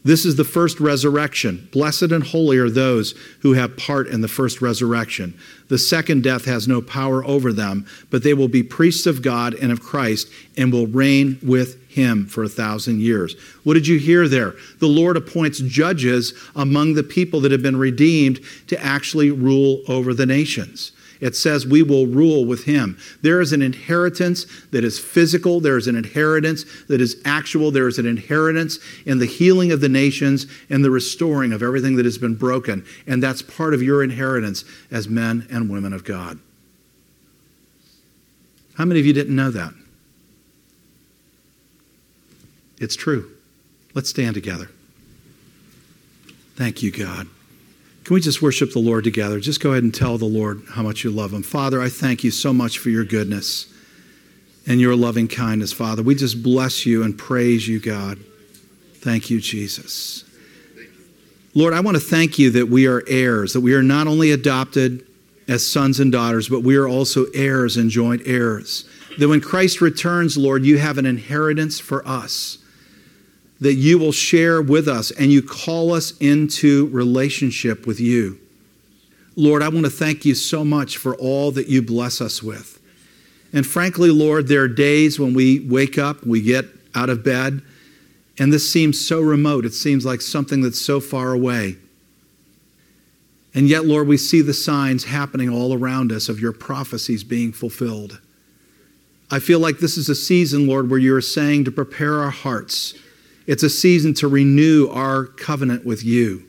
This 0.05 0.23
is 0.23 0.35
the 0.35 0.43
first 0.43 0.79
resurrection. 0.79 1.67
Blessed 1.71 2.11
and 2.11 2.23
holy 2.23 2.59
are 2.59 2.69
those 2.69 3.15
who 3.39 3.53
have 3.53 3.75
part 3.75 4.07
in 4.07 4.21
the 4.21 4.27
first 4.27 4.61
resurrection. 4.61 5.33
The 5.67 5.79
second 5.79 6.21
death 6.21 6.45
has 6.45 6.67
no 6.67 6.79
power 6.79 7.25
over 7.25 7.51
them, 7.51 7.87
but 8.11 8.21
they 8.21 8.35
will 8.35 8.47
be 8.47 8.61
priests 8.61 9.07
of 9.07 9.23
God 9.23 9.55
and 9.55 9.71
of 9.71 9.81
Christ 9.81 10.29
and 10.55 10.71
will 10.71 10.85
reign 10.85 11.39
with 11.41 11.89
him 11.89 12.27
for 12.27 12.43
a 12.43 12.49
thousand 12.49 13.01
years. 13.01 13.35
What 13.63 13.73
did 13.73 13.87
you 13.87 13.97
hear 13.97 14.27
there? 14.27 14.53
The 14.77 14.87
Lord 14.87 15.17
appoints 15.17 15.59
judges 15.59 16.35
among 16.55 16.93
the 16.93 17.01
people 17.01 17.41
that 17.41 17.51
have 17.51 17.63
been 17.63 17.77
redeemed 17.77 18.41
to 18.67 18.79
actually 18.79 19.31
rule 19.31 19.81
over 19.87 20.13
the 20.13 20.27
nations. 20.27 20.91
It 21.25 21.35
says 21.35 21.65
we 21.65 21.81
will 21.81 22.05
rule 22.05 22.45
with 22.45 22.65
him. 22.65 22.99
There 23.23 23.41
is 23.41 23.51
an 23.51 23.63
inheritance 23.63 24.45
that 24.69 24.83
is 24.83 24.99
physical, 24.99 25.59
there 25.59 25.75
is 25.75 25.87
an 25.87 25.95
inheritance 25.95 26.65
that 26.87 27.01
is 27.01 27.19
actual, 27.25 27.71
there 27.71 27.87
is 27.87 27.97
an 27.97 28.05
inheritance 28.05 28.77
in 29.07 29.17
the 29.17 29.25
healing 29.25 29.71
of 29.71 29.81
the 29.81 29.89
nations 29.89 30.45
and 30.69 30.85
the 30.85 30.91
restoring 30.91 31.51
of 31.51 31.63
everything 31.63 31.95
that 31.95 32.05
has 32.05 32.19
been 32.19 32.35
broken. 32.35 32.85
And 33.07 33.23
that's 33.23 33.41
part 33.41 33.73
of 33.73 33.81
your 33.81 34.03
inheritance 34.03 34.65
as 34.91 35.09
men 35.09 35.47
and 35.49 35.67
women 35.67 35.93
of 35.93 36.03
God. 36.03 36.37
How 38.75 38.85
many 38.85 38.99
of 38.99 39.07
you 39.07 39.13
didn't 39.13 39.35
know 39.35 39.49
that? 39.49 39.73
It's 42.77 42.95
true. 42.95 43.31
Let's 43.95 44.11
stand 44.11 44.35
together. 44.35 44.69
Thank 46.55 46.83
you, 46.83 46.91
God. 46.91 47.27
Can 48.05 48.13
we 48.13 48.21
just 48.21 48.39
worship 48.39 48.71
the 48.71 48.79
Lord 48.79 49.03
together? 49.03 49.39
Just 49.39 49.61
go 49.61 49.71
ahead 49.71 49.81
and 49.81 49.93
tell 49.93 50.19
the 50.19 50.25
Lord 50.25 50.61
how 50.69 50.83
much 50.83 51.03
you 51.03 51.09
love 51.09 51.33
him. 51.33 51.41
Father, 51.41 51.81
I 51.81 51.89
thank 51.89 52.23
you 52.23 52.29
so 52.29 52.53
much 52.53 52.77
for 52.77 52.89
your 52.91 53.03
goodness 53.03 53.65
and 54.67 54.79
your 54.79 54.95
loving 54.95 55.27
kindness, 55.27 55.73
Father. 55.73 56.03
We 56.03 56.13
just 56.13 56.43
bless 56.43 56.85
you 56.85 57.01
and 57.01 57.17
praise 57.17 57.67
you, 57.67 57.79
God. 57.79 58.19
Thank 58.97 59.31
you, 59.31 59.41
Jesus. 59.41 60.23
Lord, 61.55 61.73
I 61.73 61.79
want 61.79 61.97
to 61.97 62.01
thank 62.01 62.37
you 62.37 62.51
that 62.51 62.67
we 62.67 62.85
are 62.85 63.03
heirs, 63.07 63.53
that 63.53 63.61
we 63.61 63.73
are 63.73 63.81
not 63.81 64.05
only 64.05 64.29
adopted 64.29 65.03
as 65.47 65.65
sons 65.65 65.99
and 65.99 66.11
daughters, 66.11 66.47
but 66.47 66.61
we 66.61 66.75
are 66.75 66.87
also 66.87 67.25
heirs 67.33 67.75
and 67.75 67.89
joint 67.89 68.21
heirs. 68.25 68.87
That 69.17 69.29
when 69.29 69.41
Christ 69.41 69.81
returns, 69.81 70.37
Lord, 70.37 70.63
you 70.63 70.77
have 70.77 70.99
an 70.99 71.07
inheritance 71.07 71.79
for 71.79 72.07
us 72.07 72.59
that 73.59 73.75
you 73.75 73.97
will 73.97 74.11
share 74.11 74.61
with 74.61 74.87
us 74.87 75.11
and 75.11 75.31
you 75.31 75.41
call 75.41 75.93
us 75.93 76.17
into 76.19 76.87
relationship 76.87 77.87
with 77.87 77.99
you. 77.99 78.39
Lord, 79.35 79.61
I 79.61 79.69
want 79.69 79.85
to 79.85 79.91
thank 79.91 80.25
you 80.25 80.35
so 80.35 80.63
much 80.63 80.97
for 80.97 81.15
all 81.15 81.51
that 81.51 81.67
you 81.67 81.81
bless 81.81 82.21
us 82.21 82.41
with. 82.41 82.79
And 83.53 83.65
frankly, 83.65 84.09
Lord, 84.09 84.47
there 84.47 84.61
are 84.61 84.67
days 84.67 85.19
when 85.19 85.33
we 85.33 85.59
wake 85.59 85.97
up, 85.97 86.25
we 86.25 86.41
get 86.41 86.65
out 86.93 87.09
of 87.09 87.23
bed, 87.23 87.61
and 88.37 88.51
this 88.51 88.71
seems 88.71 89.05
so 89.05 89.21
remote. 89.21 89.65
It 89.65 89.73
seems 89.73 90.05
like 90.05 90.21
something 90.21 90.61
that's 90.61 90.81
so 90.81 90.99
far 90.99 91.31
away. 91.31 91.77
And 93.53 93.69
yet, 93.69 93.85
Lord, 93.85 94.07
we 94.07 94.17
see 94.17 94.41
the 94.41 94.53
signs 94.53 95.05
happening 95.05 95.49
all 95.49 95.73
around 95.73 96.11
us 96.11 96.27
of 96.27 96.41
your 96.41 96.51
prophecies 96.51 97.23
being 97.23 97.53
fulfilled. 97.53 98.19
I 99.31 99.39
feel 99.39 99.59
like 99.59 99.79
this 99.79 99.97
is 99.97 100.09
a 100.09 100.15
season, 100.15 100.67
Lord, 100.67 100.89
where 100.89 100.99
you're 100.99 101.21
saying 101.21 101.63
to 101.65 101.71
prepare 101.71 102.19
our 102.19 102.31
hearts 102.31 102.93
it's 103.47 103.63
a 103.63 103.69
season 103.69 104.13
to 104.15 104.27
renew 104.27 104.89
our 104.89 105.25
covenant 105.25 105.85
with 105.85 106.03
you. 106.03 106.43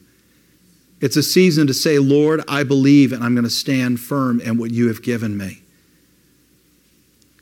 It's 1.00 1.16
a 1.16 1.22
season 1.22 1.66
to 1.66 1.74
say, 1.74 1.98
Lord, 1.98 2.42
I 2.48 2.62
believe 2.62 3.12
and 3.12 3.22
I'm 3.22 3.35
going 3.35 3.44
to 3.44 3.50
stand 3.50 4.00
firm 4.00 4.40
in 4.40 4.56
what 4.56 4.70
you 4.70 4.88
have 4.88 5.02
given 5.02 5.37
me. 5.37 5.62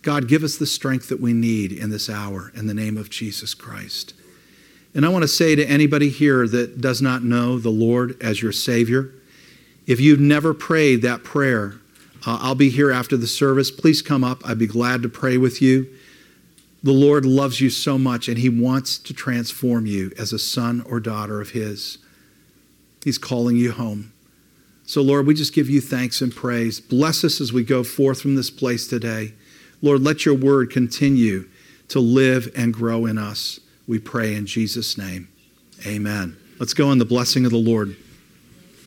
God, 0.02 0.28
give 0.28 0.42
us 0.42 0.58
the 0.58 0.66
strength 0.66 1.08
that 1.08 1.20
we 1.20 1.32
need 1.32 1.72
in 1.72 1.90
this 1.90 2.10
hour 2.10 2.52
in 2.54 2.66
the 2.66 2.74
name 2.74 2.96
of 2.96 3.10
Jesus 3.10 3.54
Christ. 3.54 4.12
And 4.94 5.06
I 5.06 5.08
want 5.08 5.22
to 5.22 5.28
say 5.28 5.54
to 5.56 5.64
anybody 5.64 6.08
here 6.08 6.46
that 6.46 6.80
does 6.80 7.00
not 7.00 7.24
know 7.24 7.58
the 7.58 7.70
Lord 7.70 8.16
as 8.20 8.42
your 8.42 8.52
Savior, 8.52 9.10
if 9.86 10.00
you've 10.00 10.20
never 10.20 10.52
prayed 10.52 11.02
that 11.02 11.24
prayer, 11.24 11.74
uh, 12.26 12.38
I'll 12.40 12.54
be 12.54 12.70
here 12.70 12.90
after 12.90 13.16
the 13.16 13.26
service. 13.26 13.70
Please 13.70 14.02
come 14.02 14.24
up. 14.24 14.46
I'd 14.46 14.58
be 14.58 14.66
glad 14.66 15.02
to 15.02 15.08
pray 15.08 15.36
with 15.36 15.62
you. 15.62 15.88
The 16.84 16.92
Lord 16.92 17.24
loves 17.24 17.62
you 17.62 17.70
so 17.70 17.96
much 17.96 18.28
and 18.28 18.36
He 18.36 18.50
wants 18.50 18.98
to 18.98 19.14
transform 19.14 19.86
you 19.86 20.12
as 20.18 20.34
a 20.34 20.38
son 20.38 20.82
or 20.86 21.00
daughter 21.00 21.40
of 21.40 21.50
His. 21.50 21.96
He's 23.02 23.16
calling 23.16 23.56
you 23.56 23.72
home. 23.72 24.12
So, 24.86 25.00
Lord, 25.00 25.26
we 25.26 25.32
just 25.32 25.54
give 25.54 25.70
you 25.70 25.80
thanks 25.80 26.20
and 26.20 26.34
praise. 26.34 26.80
Bless 26.80 27.24
us 27.24 27.40
as 27.40 27.54
we 27.54 27.64
go 27.64 27.84
forth 27.84 28.20
from 28.20 28.34
this 28.34 28.50
place 28.50 28.86
today. 28.86 29.32
Lord, 29.80 30.02
let 30.02 30.26
your 30.26 30.34
word 30.34 30.70
continue 30.70 31.48
to 31.88 32.00
live 32.00 32.52
and 32.54 32.74
grow 32.74 33.06
in 33.06 33.16
us. 33.16 33.60
We 33.88 33.98
pray 33.98 34.34
in 34.34 34.44
Jesus' 34.44 34.98
name. 34.98 35.28
Amen. 35.86 36.36
Let's 36.58 36.74
go 36.74 36.92
in 36.92 36.98
the 36.98 37.06
blessing 37.06 37.46
of 37.46 37.50
the 37.50 37.56
Lord. 37.56 37.96